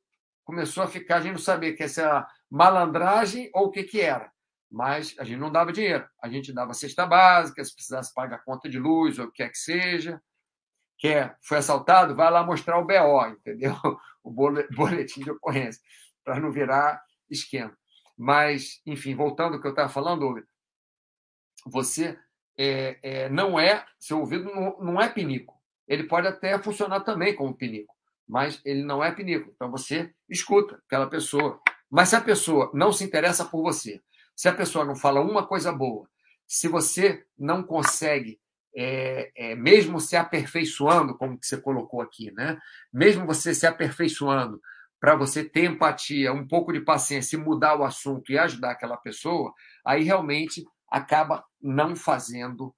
[0.43, 4.01] começou a ficar, a gente não sabia que essa era malandragem ou o que, que
[4.01, 4.31] era.
[4.69, 6.07] Mas a gente não dava dinheiro.
[6.21, 9.49] A gente dava cesta básica, se precisasse pagar conta de luz ou o que quer
[9.49, 10.21] que seja.
[10.97, 13.73] Quer, foi assaltado, vai lá mostrar o BO, entendeu?
[14.25, 15.79] O boletim de ocorrência,
[16.23, 17.77] para não virar esquema.
[18.17, 20.43] Mas, enfim, voltando ao que eu estava falando,
[21.63, 22.17] você
[22.57, 25.61] é, é, não é, seu ouvido não, não é pinico.
[25.87, 27.93] Ele pode até funcionar também como pinico,
[28.27, 29.51] mas ele não é pinico.
[29.53, 31.61] Então você escuta aquela pessoa.
[31.89, 34.01] Mas se a pessoa não se interessa por você,
[34.35, 36.09] se a pessoa não fala uma coisa boa,
[36.47, 38.39] se você não consegue,
[38.75, 42.57] é, é, mesmo se aperfeiçoando, como que você colocou aqui, né?
[42.91, 44.61] mesmo você se aperfeiçoando
[44.99, 48.97] para você ter empatia, um pouco de paciência e mudar o assunto e ajudar aquela
[48.97, 49.53] pessoa,
[49.85, 52.73] aí realmente acaba não fazendo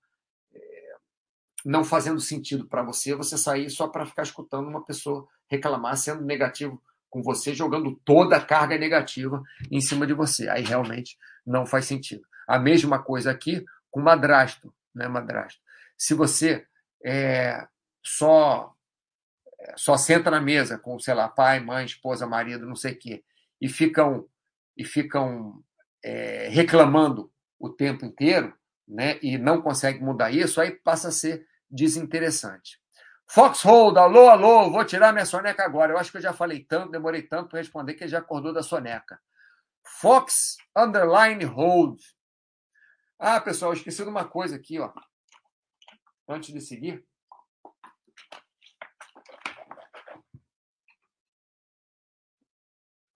[1.65, 6.23] não fazendo sentido para você você sair só para ficar escutando uma pessoa reclamar, sendo
[6.23, 9.41] negativo com você, jogando toda a carga negativa
[9.71, 10.47] em cima de você.
[10.49, 12.21] Aí realmente não faz sentido.
[12.47, 15.59] A mesma coisa aqui com madrasto, né, madrasto?
[15.97, 16.65] Se você
[17.03, 17.67] é,
[18.03, 18.73] só
[19.75, 23.23] só senta na mesa com, sei lá, pai, mãe, esposa, marido, não sei o quê,
[23.59, 24.27] e ficam
[24.75, 25.63] e ficam
[26.03, 28.55] é, reclamando o tempo inteiro,
[28.87, 32.79] né, e não consegue mudar isso, aí passa a ser desinteressante.
[33.29, 35.91] Foxhold, alô, alô, vou tirar minha soneca agora.
[35.91, 38.53] Eu acho que eu já falei tanto, demorei tanto para responder que ele já acordou
[38.53, 39.19] da soneca.
[39.83, 41.99] Fox underline hold.
[43.19, 44.93] Ah, pessoal, esqueci de uma coisa aqui, ó.
[46.27, 47.05] Antes de seguir.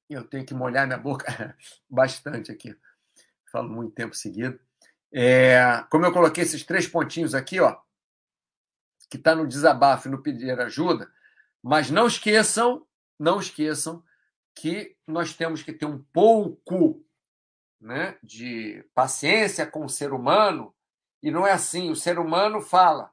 [0.09, 1.25] Eu tenho que molhar minha boca
[1.89, 2.77] bastante aqui.
[3.51, 4.59] Falo muito tempo seguido.
[5.13, 7.77] É, como eu coloquei esses três pontinhos aqui, ó,
[9.09, 11.11] que está no desabafo e no pedir ajuda,
[11.61, 12.87] mas não esqueçam,
[13.19, 14.03] não esqueçam
[14.55, 17.05] que nós temos que ter um pouco
[17.79, 20.73] né, de paciência com o ser humano,
[21.21, 23.11] e não é assim, o ser humano fala,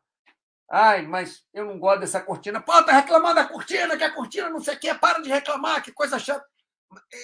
[0.70, 4.50] ai, mas eu não gosto dessa cortina, pô, tá reclamando da cortina, que a cortina
[4.50, 6.44] não sei o quê, para de reclamar, que coisa chata.
[7.12, 7.18] É,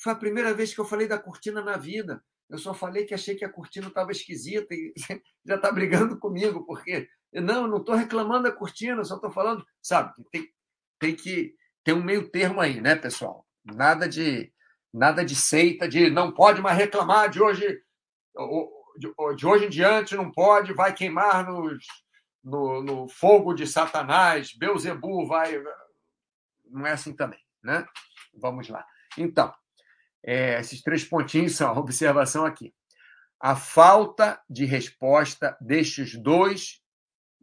[0.00, 2.22] foi a primeira vez que eu falei da cortina na vida.
[2.48, 4.92] Eu só falei que achei que a cortina estava esquisita e
[5.46, 10.12] já está brigando comigo, porque não, não estou reclamando da cortina, só estou falando, sabe?
[10.30, 10.48] Tem,
[10.98, 13.46] tem que ter um meio termo aí, né, pessoal?
[13.64, 14.52] Nada de
[14.92, 17.82] nada de seita, de não pode mais reclamar de hoje,
[18.96, 21.84] de hoje em diante não pode, vai queimar nos,
[22.42, 25.62] no, no fogo de Satanás, Beuzebu vai.
[26.70, 27.86] Não é assim também, né?
[28.34, 28.84] Vamos lá.
[29.16, 29.52] Então,
[30.22, 32.74] é, esses três pontinhos são a observação aqui.
[33.40, 36.82] A falta de resposta destes dois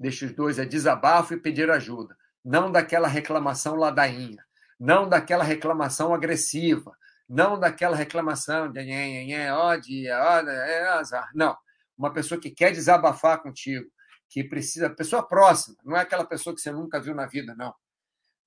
[0.02, 4.43] destes dois é desabafo e pedir ajuda, não daquela reclamação ladainha,
[4.80, 6.97] não daquela reclamação agressiva,
[7.32, 8.80] não daquela reclamação de
[9.52, 11.30] ó dia, ó, é azar.
[11.34, 11.58] Não,
[11.98, 13.90] uma pessoa que quer desabafar contigo,
[14.30, 17.74] que precisa, pessoa próxima, não é aquela pessoa que você nunca viu na vida, não.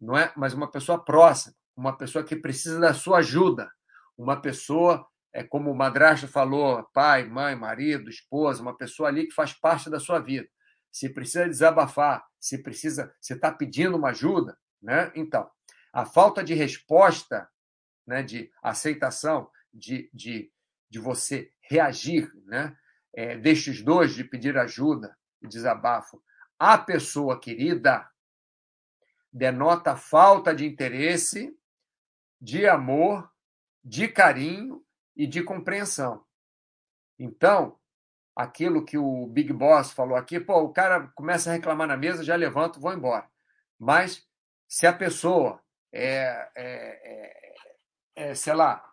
[0.00, 3.70] Não é, mas uma pessoa próxima, uma pessoa que precisa da sua ajuda,
[4.18, 9.34] uma pessoa é como o madrasto falou, pai, mãe, marido, esposa, uma pessoa ali que
[9.34, 10.48] faz parte da sua vida
[10.94, 15.10] se precisa desabafar, se precisa, se está pedindo uma ajuda, né?
[15.16, 15.50] Então,
[15.92, 17.48] a falta de resposta,
[18.06, 20.52] né, de aceitação, de, de,
[20.88, 22.76] de você reagir, né,
[23.12, 26.22] é, destes dois, de pedir ajuda e desabafo,
[26.58, 28.08] a pessoa querida
[29.32, 31.56] denota falta de interesse,
[32.40, 33.28] de amor,
[33.82, 34.84] de carinho
[35.16, 36.24] e de compreensão.
[37.18, 37.78] Então,
[38.36, 42.24] aquilo que o Big Boss falou aqui, pô, o cara começa a reclamar na mesa,
[42.24, 43.28] já levanto, vou embora.
[43.78, 44.26] Mas
[44.68, 45.60] se a pessoa
[45.92, 47.54] é, é, é,
[48.14, 48.84] é sei lá,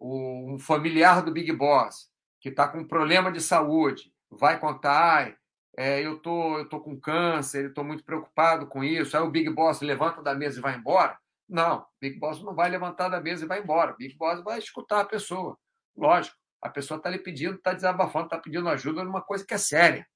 [0.00, 5.34] um familiar do Big Boss que está com um problema de saúde, vai contar,
[5.76, 9.16] é, eu tô, eu tô com câncer, estou muito preocupado com isso.
[9.16, 11.18] Aí o Big Boss levanta da mesa e vai embora?
[11.48, 13.96] Não, Big Boss não vai levantar da mesa e vai embora.
[13.96, 15.58] Big Boss vai escutar a pessoa,
[15.96, 16.36] lógico.
[16.60, 20.06] A pessoa está lhe pedindo, está desabafando, está pedindo ajuda numa coisa que é séria,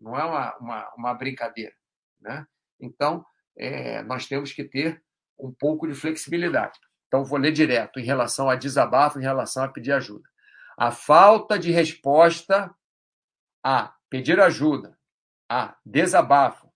[0.00, 1.74] não é uma, uma, uma brincadeira.
[2.18, 2.46] Né?
[2.80, 3.24] Então,
[3.56, 5.02] é, nós temos que ter
[5.38, 6.78] um pouco de flexibilidade.
[7.14, 10.28] Então, vou ler direto em relação a desabafo, em relação a pedir ajuda.
[10.76, 12.74] A falta de resposta
[13.62, 14.98] a pedir ajuda,
[15.48, 16.68] a desabafo,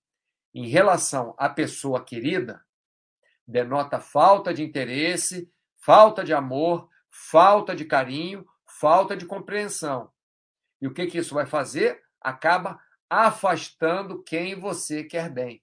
[0.55, 2.65] em relação à pessoa querida,
[3.45, 10.09] denota falta de interesse, falta de amor, falta de carinho, falta de compreensão.
[10.81, 12.01] E o que, que isso vai fazer?
[12.21, 12.81] Acaba
[13.11, 15.61] afastando quem você quer bem.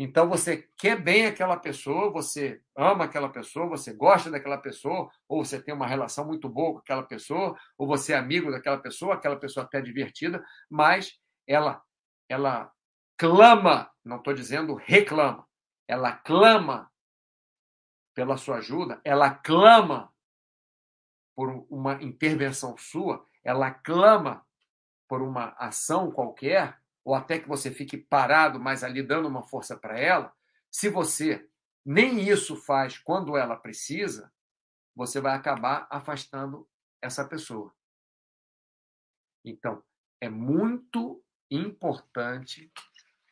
[0.00, 5.44] Então você quer bem aquela pessoa, você ama aquela pessoa, você gosta daquela pessoa, ou
[5.44, 9.14] você tem uma relação muito boa com aquela pessoa, ou você é amigo daquela pessoa,
[9.14, 10.40] aquela pessoa até divertida,
[10.70, 11.18] mas
[11.48, 11.82] ela
[12.28, 12.70] ela
[13.16, 15.44] clama, não estou dizendo reclama,
[15.88, 16.88] ela clama
[18.14, 20.14] pela sua ajuda, ela clama
[21.34, 24.46] por uma intervenção sua, ela clama
[25.08, 26.77] por uma ação qualquer,
[27.08, 30.30] ou até que você fique parado, mas ali dando uma força para ela,
[30.70, 31.48] se você
[31.82, 34.30] nem isso faz quando ela precisa,
[34.94, 36.68] você vai acabar afastando
[37.00, 37.74] essa pessoa.
[39.42, 39.82] Então,
[40.20, 42.70] é muito importante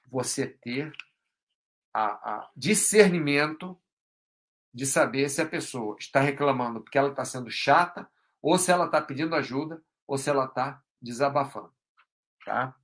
[0.09, 0.91] você ter
[1.93, 3.79] a, a discernimento
[4.72, 8.11] de saber se a pessoa está reclamando porque ela está sendo chata,
[8.41, 11.74] ou se ela está pedindo ajuda, ou se ela está desabafando.
[12.43, 12.74] Tá?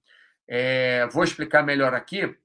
[0.49, 2.36] É, vou explicar melhor aqui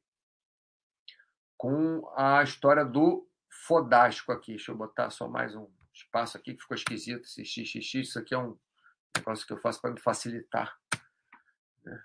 [1.58, 4.54] com a história do Fodástico aqui.
[4.54, 7.26] Deixa eu botar só mais um espaço aqui que ficou esquisito.
[7.26, 8.58] Esse XXX, isso aqui é um
[9.16, 10.78] negócio que eu faço para me facilitar.
[11.84, 12.04] Né?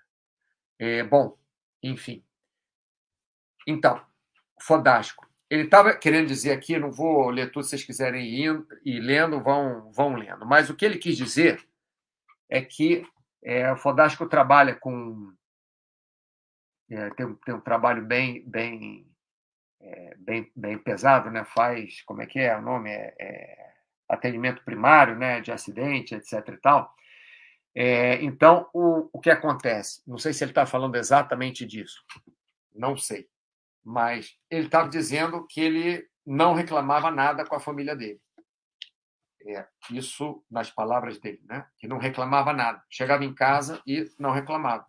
[0.79, 1.37] É, bom,
[1.81, 2.25] enfim.
[3.67, 4.03] Então,
[4.59, 5.31] Fodástico.
[5.49, 9.39] Ele estava querendo dizer aqui, não vou ler tudo, se vocês quiserem ir, ir lendo,
[9.39, 10.45] vão, vão lendo.
[10.45, 11.63] Mas o que ele quis dizer
[12.49, 13.05] é que
[13.43, 15.31] é, o Fodástico trabalha com
[16.93, 19.07] é, tem, tem um trabalho bem bem
[19.81, 21.43] é, bem, bem pesado, né?
[21.43, 23.73] Faz como é que é o nome é, é
[24.07, 25.41] atendimento primário, né?
[25.41, 26.47] De acidente, etc.
[26.49, 26.93] E tal.
[27.75, 30.01] É, então o, o que acontece?
[30.07, 32.03] Não sei se ele está falando exatamente disso,
[32.73, 33.27] não sei,
[33.83, 38.21] mas ele estava dizendo que ele não reclamava nada com a família dele.
[39.45, 41.67] É, isso nas palavras dele, né?
[41.77, 42.81] Que não reclamava nada.
[42.89, 44.85] Chegava em casa e não reclamava.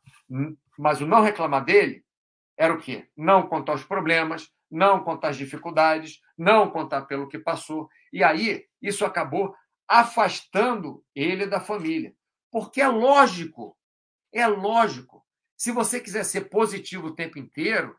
[0.78, 2.04] Mas o não reclamar dele
[2.56, 3.08] era o quê?
[3.16, 7.88] Não contar os problemas, não contar as dificuldades, não contar pelo que passou.
[8.12, 9.54] E aí isso acabou
[9.88, 12.14] afastando ele da família.
[12.50, 13.76] Porque é lógico,
[14.32, 15.24] é lógico.
[15.56, 17.96] Se você quiser ser positivo o tempo inteiro,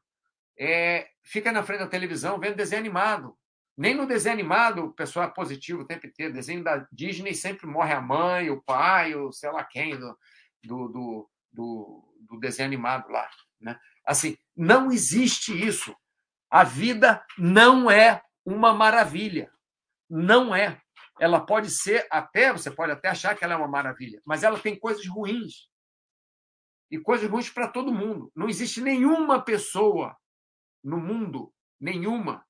[0.58, 3.38] é, fica na frente da televisão vendo desenho animado.
[3.78, 6.34] Nem no desenho animado o pessoal é positivo o tempo inteiro.
[6.34, 10.18] Desenho da Disney sempre morre a mãe, o pai, o sei lá quem do,
[10.64, 13.30] do, do, do, do desenho animado lá.
[13.60, 13.80] Né?
[14.06, 15.96] Assim, não existe isso.
[16.50, 19.52] A vida não é uma maravilha.
[20.10, 20.80] Não é.
[21.20, 24.60] Ela pode ser até, você pode até achar que ela é uma maravilha, mas ela
[24.60, 25.70] tem coisas ruins.
[26.92, 28.32] E coisas ruins para todo mundo.
[28.36, 30.16] Não existe nenhuma pessoa
[30.84, 32.46] no mundo, nenhuma,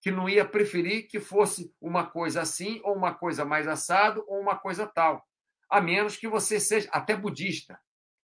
[0.00, 4.40] que não ia preferir que fosse uma coisa assim, ou uma coisa mais assado, ou
[4.40, 5.24] uma coisa tal.
[5.68, 7.80] A menos que você seja até budista.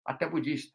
[0.06, 0.74] Até budista.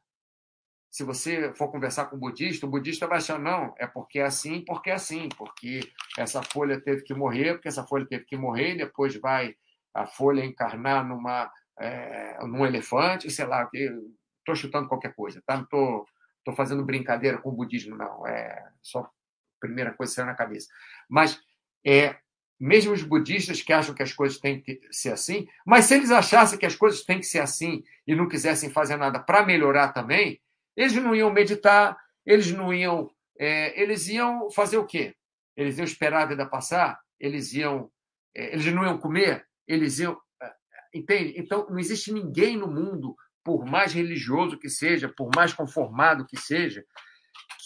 [0.91, 4.25] Se você for conversar com um budista, o budista vai achar, não, é porque é
[4.25, 5.81] assim, porque é assim, porque
[6.17, 9.55] essa folha teve que morrer, porque essa folha teve que morrer, e depois vai
[9.93, 15.57] a folha encarnar numa, é, num elefante, sei lá, estou chutando qualquer coisa, tá?
[15.57, 16.05] Não estou
[16.45, 18.27] tô, tô fazendo brincadeira com o budismo, não.
[18.27, 19.11] É só
[19.61, 20.69] primeira coisa que saiu na cabeça.
[21.09, 21.41] Mas
[21.85, 22.17] é,
[22.59, 26.11] mesmo os budistas que acham que as coisas têm que ser assim, mas se eles
[26.11, 29.93] achassem que as coisas têm que ser assim e não quisessem fazer nada para melhorar
[29.93, 30.41] também,
[30.77, 33.11] eles não iam meditar, eles não iam.
[33.39, 35.15] É, eles iam fazer o quê?
[35.57, 37.01] Eles iam esperar a vida passar?
[37.19, 37.91] Eles iam.
[38.35, 39.47] É, eles não iam comer?
[39.67, 40.19] Eles iam.
[40.43, 40.53] É,
[40.95, 41.35] entende?
[41.37, 46.37] Então, não existe ninguém no mundo, por mais religioso que seja, por mais conformado que
[46.39, 46.85] seja,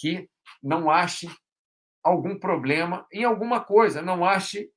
[0.01, 0.29] que
[0.63, 1.29] não ache
[2.03, 4.71] algum problema em alguma coisa, não ache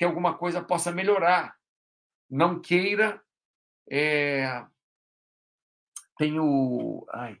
[0.00, 1.54] que alguma coisa possa melhorar,
[2.30, 3.20] não queira.
[3.86, 4.64] É...
[6.16, 7.06] Tem o.
[7.12, 7.38] Ai.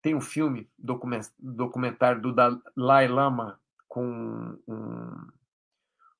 [0.00, 0.70] Tem um filme,
[1.38, 5.28] documentário do Dalai Lama com um,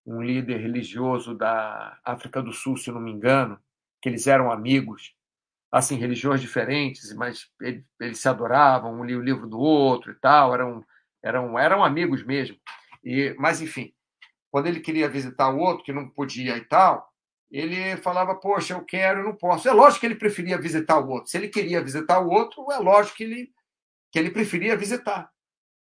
[0.05, 3.59] um líder religioso da África do Sul, se não me engano,
[3.99, 5.17] que eles eram amigos,
[5.71, 7.87] assim, religiões diferentes, mas eles,
[8.19, 10.85] se adoravam, um lia o livro do outro e tal, eram
[11.23, 12.59] eram, eram amigos mesmo.
[13.03, 13.95] E, mas, enfim,
[14.53, 17.11] quando ele queria visitar o outro, que não podia e tal,
[17.51, 19.67] ele falava, poxa, eu quero, não posso.
[19.67, 21.31] É lógico que ele preferia visitar o outro.
[21.31, 23.55] Se ele queria visitar o outro, é lógico que ele,
[24.13, 25.33] que ele preferia visitar.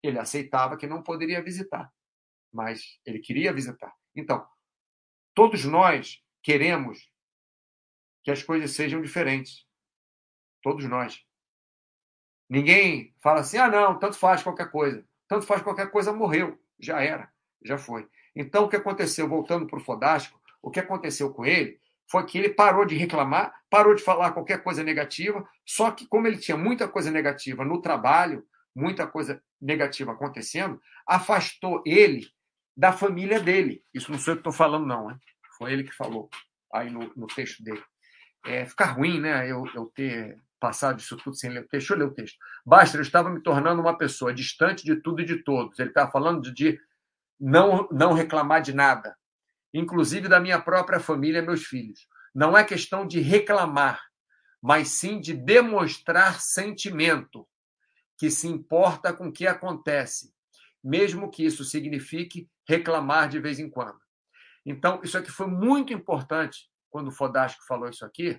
[0.02, 1.90] Ele aceitava que não poderia visitar,
[2.52, 3.94] mas ele queria visitar.
[4.14, 4.46] Então,
[5.34, 7.10] todos nós queremos
[8.22, 9.66] que as coisas sejam diferentes.
[10.62, 11.24] Todos nós.
[12.46, 15.06] Ninguém fala assim, ah, não, tanto faz qualquer coisa.
[15.26, 16.62] Tanto faz qualquer coisa, morreu.
[16.78, 17.32] Já era,
[17.64, 18.06] já foi.
[18.34, 19.28] Então, o que aconteceu?
[19.28, 21.80] Voltando para o Fodástico, o que aconteceu com ele
[22.10, 26.26] foi que ele parou de reclamar, parou de falar qualquer coisa negativa, só que como
[26.26, 28.44] ele tinha muita coisa negativa no trabalho,
[28.74, 32.26] muita coisa negativa acontecendo, afastou ele
[32.76, 33.82] da família dele.
[33.94, 35.10] Isso não sou eu que estou falando, não.
[35.10, 35.16] Hein?
[35.56, 36.28] Foi ele que falou
[36.72, 37.82] aí no, no texto dele.
[38.44, 39.50] É, fica ruim, né?
[39.50, 41.72] Eu, eu ter passado isso tudo sem ler o texto.
[41.72, 42.38] Deixa eu ler o texto.
[42.64, 45.78] Basta, eu estava me tornando uma pessoa distante de tudo e de todos.
[45.78, 46.80] Ele estava falando de, de
[47.40, 49.16] não, não reclamar de nada,
[49.72, 52.06] inclusive da minha própria família, meus filhos.
[52.34, 54.00] Não é questão de reclamar,
[54.62, 57.48] mas sim de demonstrar sentimento
[58.18, 60.34] que se importa com o que acontece,
[60.84, 63.98] mesmo que isso signifique reclamar de vez em quando.
[64.64, 68.38] Então, isso aqui foi muito importante quando o Fodástico falou isso aqui,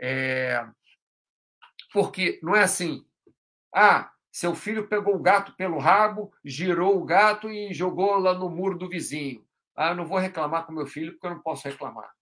[0.00, 0.66] é...
[1.92, 3.06] porque não é assim,
[3.72, 8.50] ah, seu filho pegou o gato pelo rabo, girou o gato e jogou lá no
[8.50, 9.42] muro do vizinho.
[9.74, 12.14] Ah, eu não vou reclamar com meu filho porque eu não posso reclamar.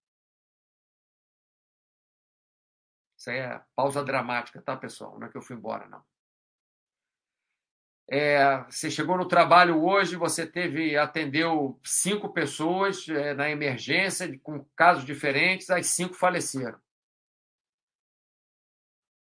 [3.18, 5.18] Isso aí é pausa dramática, tá, pessoal?
[5.18, 6.04] Não é que eu fui embora, não.
[8.08, 14.64] É, você chegou no trabalho hoje, você teve atendeu cinco pessoas é, na emergência com
[14.76, 16.78] casos diferentes, as cinco faleceram.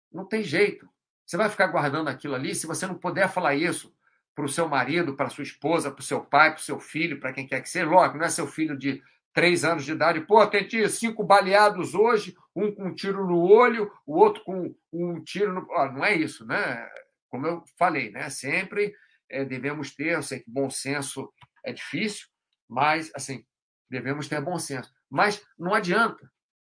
[0.09, 0.89] Não tem jeito.
[1.29, 3.93] Você vai ficar guardando aquilo ali se você não puder falar isso
[4.33, 7.19] para o seu marido, para sua esposa, para o seu pai, para o seu filho,
[7.19, 7.85] para quem quer que seja.
[7.85, 8.99] Lógico, não é seu filho de
[9.31, 10.21] três anos de idade.
[10.21, 15.23] Pô, atendi cinco baleados hoje, um com um tiro no olho, o outro com um
[15.23, 15.71] tiro no.
[15.73, 16.89] Ah, não é isso, né?
[17.29, 18.27] como eu falei, né?
[18.31, 18.95] Sempre
[19.29, 21.31] é, devemos ter, eu sei que bom senso
[21.63, 22.27] é difícil,
[22.67, 23.45] mas assim,
[23.87, 24.91] devemos ter bom senso.
[25.07, 26.27] Mas não adianta.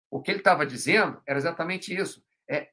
[0.09, 2.25] O que ele estava dizendo era exatamente isso.
[2.49, 2.71] É,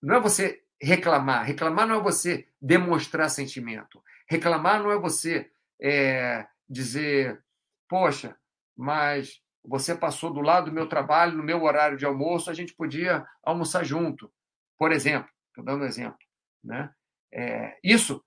[0.00, 1.44] não é você reclamar.
[1.44, 4.02] Reclamar não é você demonstrar sentimento.
[4.28, 5.50] Reclamar não é você
[5.80, 7.42] é, dizer,
[7.88, 8.36] poxa,
[8.76, 12.74] mas você passou do lado do meu trabalho, no meu horário de almoço, a gente
[12.74, 14.32] podia almoçar junto.
[14.78, 16.18] Por exemplo, estou dando um exemplo.
[16.62, 16.90] Né?
[17.32, 18.24] É, isso.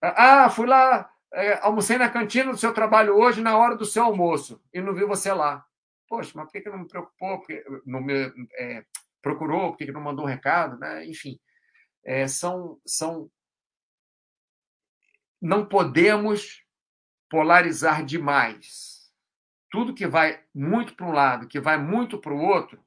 [0.00, 4.04] Ah, fui lá, é, almocei na cantina do seu trabalho hoje na hora do seu
[4.04, 5.64] almoço e não vi você lá.
[6.08, 7.38] Poxa, mas por que, que não me preocupou?
[7.38, 8.84] Porque não me é,
[9.22, 9.70] procurou?
[9.70, 10.78] Por que, que não mandou um recado?
[10.78, 11.06] Né?
[11.06, 11.38] Enfim,
[12.04, 13.30] é, são, são.
[15.40, 16.64] Não podemos
[17.28, 19.12] polarizar demais.
[19.70, 22.84] Tudo que vai muito para um lado, que vai muito para o outro,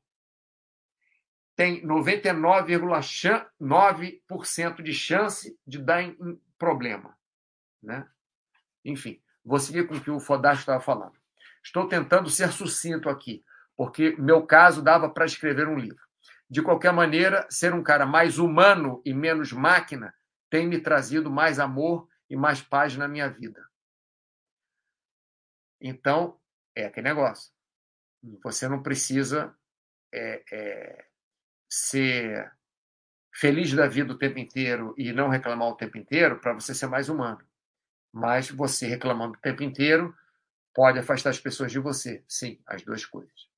[1.56, 7.18] tem 99,9% de chance de dar em problema.
[7.82, 8.08] Né?
[8.84, 11.18] Enfim, vou seguir com o que o Fodacho estava falando.
[11.64, 13.44] Estou tentando ser sucinto aqui,
[13.76, 16.05] porque meu caso dava para escrever um livro.
[16.56, 20.16] De qualquer maneira, ser um cara mais humano e menos máquina
[20.50, 23.62] tem me trazido mais amor e mais paz na minha vida.
[25.82, 26.40] Então,
[26.74, 27.52] é aquele negócio.
[28.42, 29.54] Você não precisa
[30.14, 31.06] é, é,
[31.68, 32.50] ser
[33.34, 36.88] feliz da vida o tempo inteiro e não reclamar o tempo inteiro para você ser
[36.88, 37.46] mais humano.
[38.14, 40.16] Mas você reclamando o tempo inteiro
[40.74, 42.24] pode afastar as pessoas de você.
[42.30, 43.50] Sim, as duas coisas.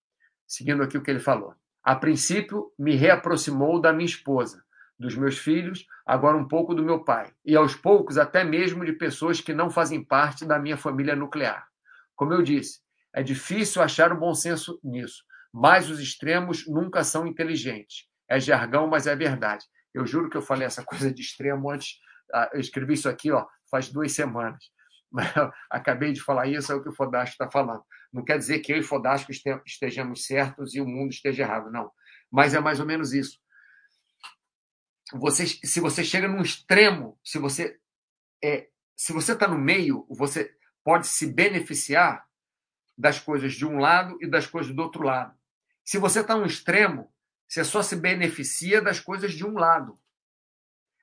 [0.47, 1.55] Seguindo aqui o que ele falou.
[1.87, 4.61] A princípio, me reaproximou da minha esposa,
[4.99, 8.91] dos meus filhos, agora um pouco do meu pai, e aos poucos até mesmo de
[8.91, 11.65] pessoas que não fazem parte da minha família nuclear.
[12.13, 12.81] Como eu disse,
[13.15, 15.23] é difícil achar o bom senso nisso,
[15.53, 18.05] mas os extremos nunca são inteligentes.
[18.29, 19.63] É jargão, mas é verdade.
[19.93, 21.99] Eu juro que eu falei essa coisa de extremo antes.
[22.33, 24.61] Ah, eu escrevi isso aqui ó, faz duas semanas.
[25.71, 27.81] Acabei de falar isso, é o que o Fodástico está falando.
[28.11, 29.31] Não quer dizer que eu e Fodástico
[29.65, 31.91] estejamos certos e o mundo esteja errado, não.
[32.31, 33.39] Mas é mais ou menos isso.
[35.13, 37.79] Você, se você chega num extremo, se você
[38.43, 40.53] é, se você está no meio, você
[40.83, 42.27] pode se beneficiar
[42.97, 45.37] das coisas de um lado e das coisas do outro lado.
[45.85, 47.13] Se você está no extremo,
[47.47, 49.99] você só se beneficia das coisas de um lado.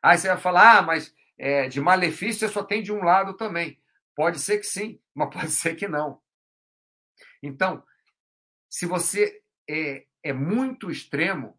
[0.03, 3.35] Aí você vai falar, ah, mas é, de malefício você só tem de um lado
[3.35, 3.81] também.
[4.15, 6.21] Pode ser que sim, mas pode ser que não.
[7.47, 7.83] Então,
[8.69, 11.59] se você é, é muito extremo,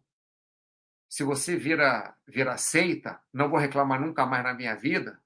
[1.08, 5.20] se você vira, vira seita, não vou reclamar nunca mais na minha vida,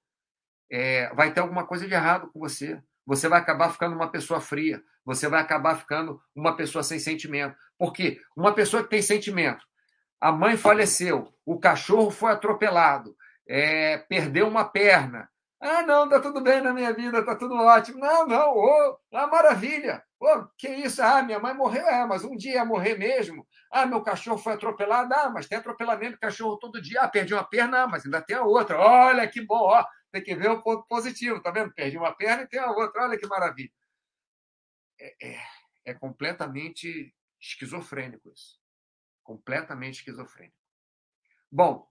[0.70, 2.80] é, vai ter alguma coisa de errado com você.
[3.06, 7.56] Você vai acabar ficando uma pessoa fria você vai acabar ficando uma pessoa sem sentimento.
[7.78, 9.64] Porque uma pessoa que tem sentimento,
[10.20, 13.16] a mãe faleceu, o cachorro foi atropelado,
[13.48, 15.29] é, perdeu uma perna.
[15.62, 17.98] Ah, não, tá tudo bem na minha vida, tá tudo ótimo.
[17.98, 20.02] Não, não, oh, ah, maravilha.
[20.18, 21.02] Oh, que isso?
[21.02, 23.46] Ah, minha mãe morreu, é, mas um dia ia morrer mesmo.
[23.70, 25.12] Ah, meu cachorro foi atropelado.
[25.14, 27.02] Ah, mas tem atropelamento de cachorro todo dia.
[27.02, 28.78] Ah, perdi uma perna, ah, mas ainda tem a outra.
[28.78, 29.84] Olha que bom, ó.
[30.10, 31.72] Tem que ver o ponto positivo, tá vendo?
[31.74, 33.02] Perdi uma perna e tem a outra.
[33.04, 33.70] Olha que maravilha.
[34.98, 35.40] É, é,
[35.84, 38.58] É completamente esquizofrênico isso.
[39.24, 40.56] Completamente esquizofrênico.
[41.52, 41.88] Bom,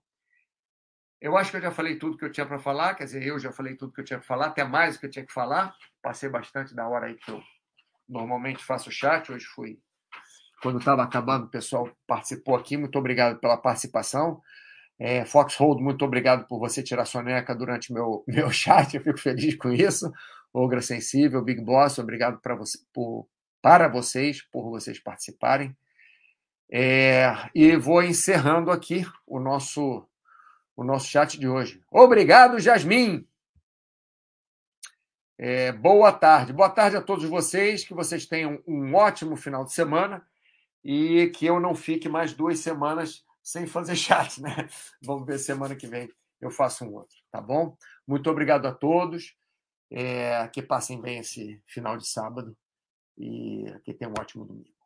[1.20, 3.38] eu acho que eu já falei tudo que eu tinha para falar, quer dizer, eu
[3.38, 5.32] já falei tudo que eu tinha para falar, até mais do que eu tinha que
[5.32, 5.74] falar.
[6.02, 7.42] Passei bastante da hora aí que eu
[8.08, 9.78] normalmente faço chat, hoje fui.
[10.62, 14.40] Quando estava acabando, o pessoal participou aqui, muito obrigado pela participação.
[14.98, 19.18] É, Foxhold, muito obrigado por você tirar sua neca durante meu, meu chat, eu fico
[19.18, 20.12] feliz com isso.
[20.52, 23.26] Ogra Sensível, Big Boss, obrigado para você, por,
[23.62, 25.76] para vocês, por vocês participarem.
[26.72, 30.06] É, e vou encerrando aqui o nosso,
[30.80, 31.82] o nosso chat de hoje.
[31.90, 33.28] Obrigado, Jasmin!
[35.36, 36.54] É, boa tarde.
[36.54, 40.26] Boa tarde a todos vocês, que vocês tenham um ótimo final de semana
[40.82, 44.68] e que eu não fique mais duas semanas sem fazer chat, né?
[45.02, 46.10] Vamos ver semana que vem
[46.40, 47.76] eu faço um outro, tá bom?
[48.06, 49.36] Muito obrigado a todos.
[49.92, 52.56] É, que passem bem esse final de sábado
[53.18, 54.79] e que tenham um ótimo domingo.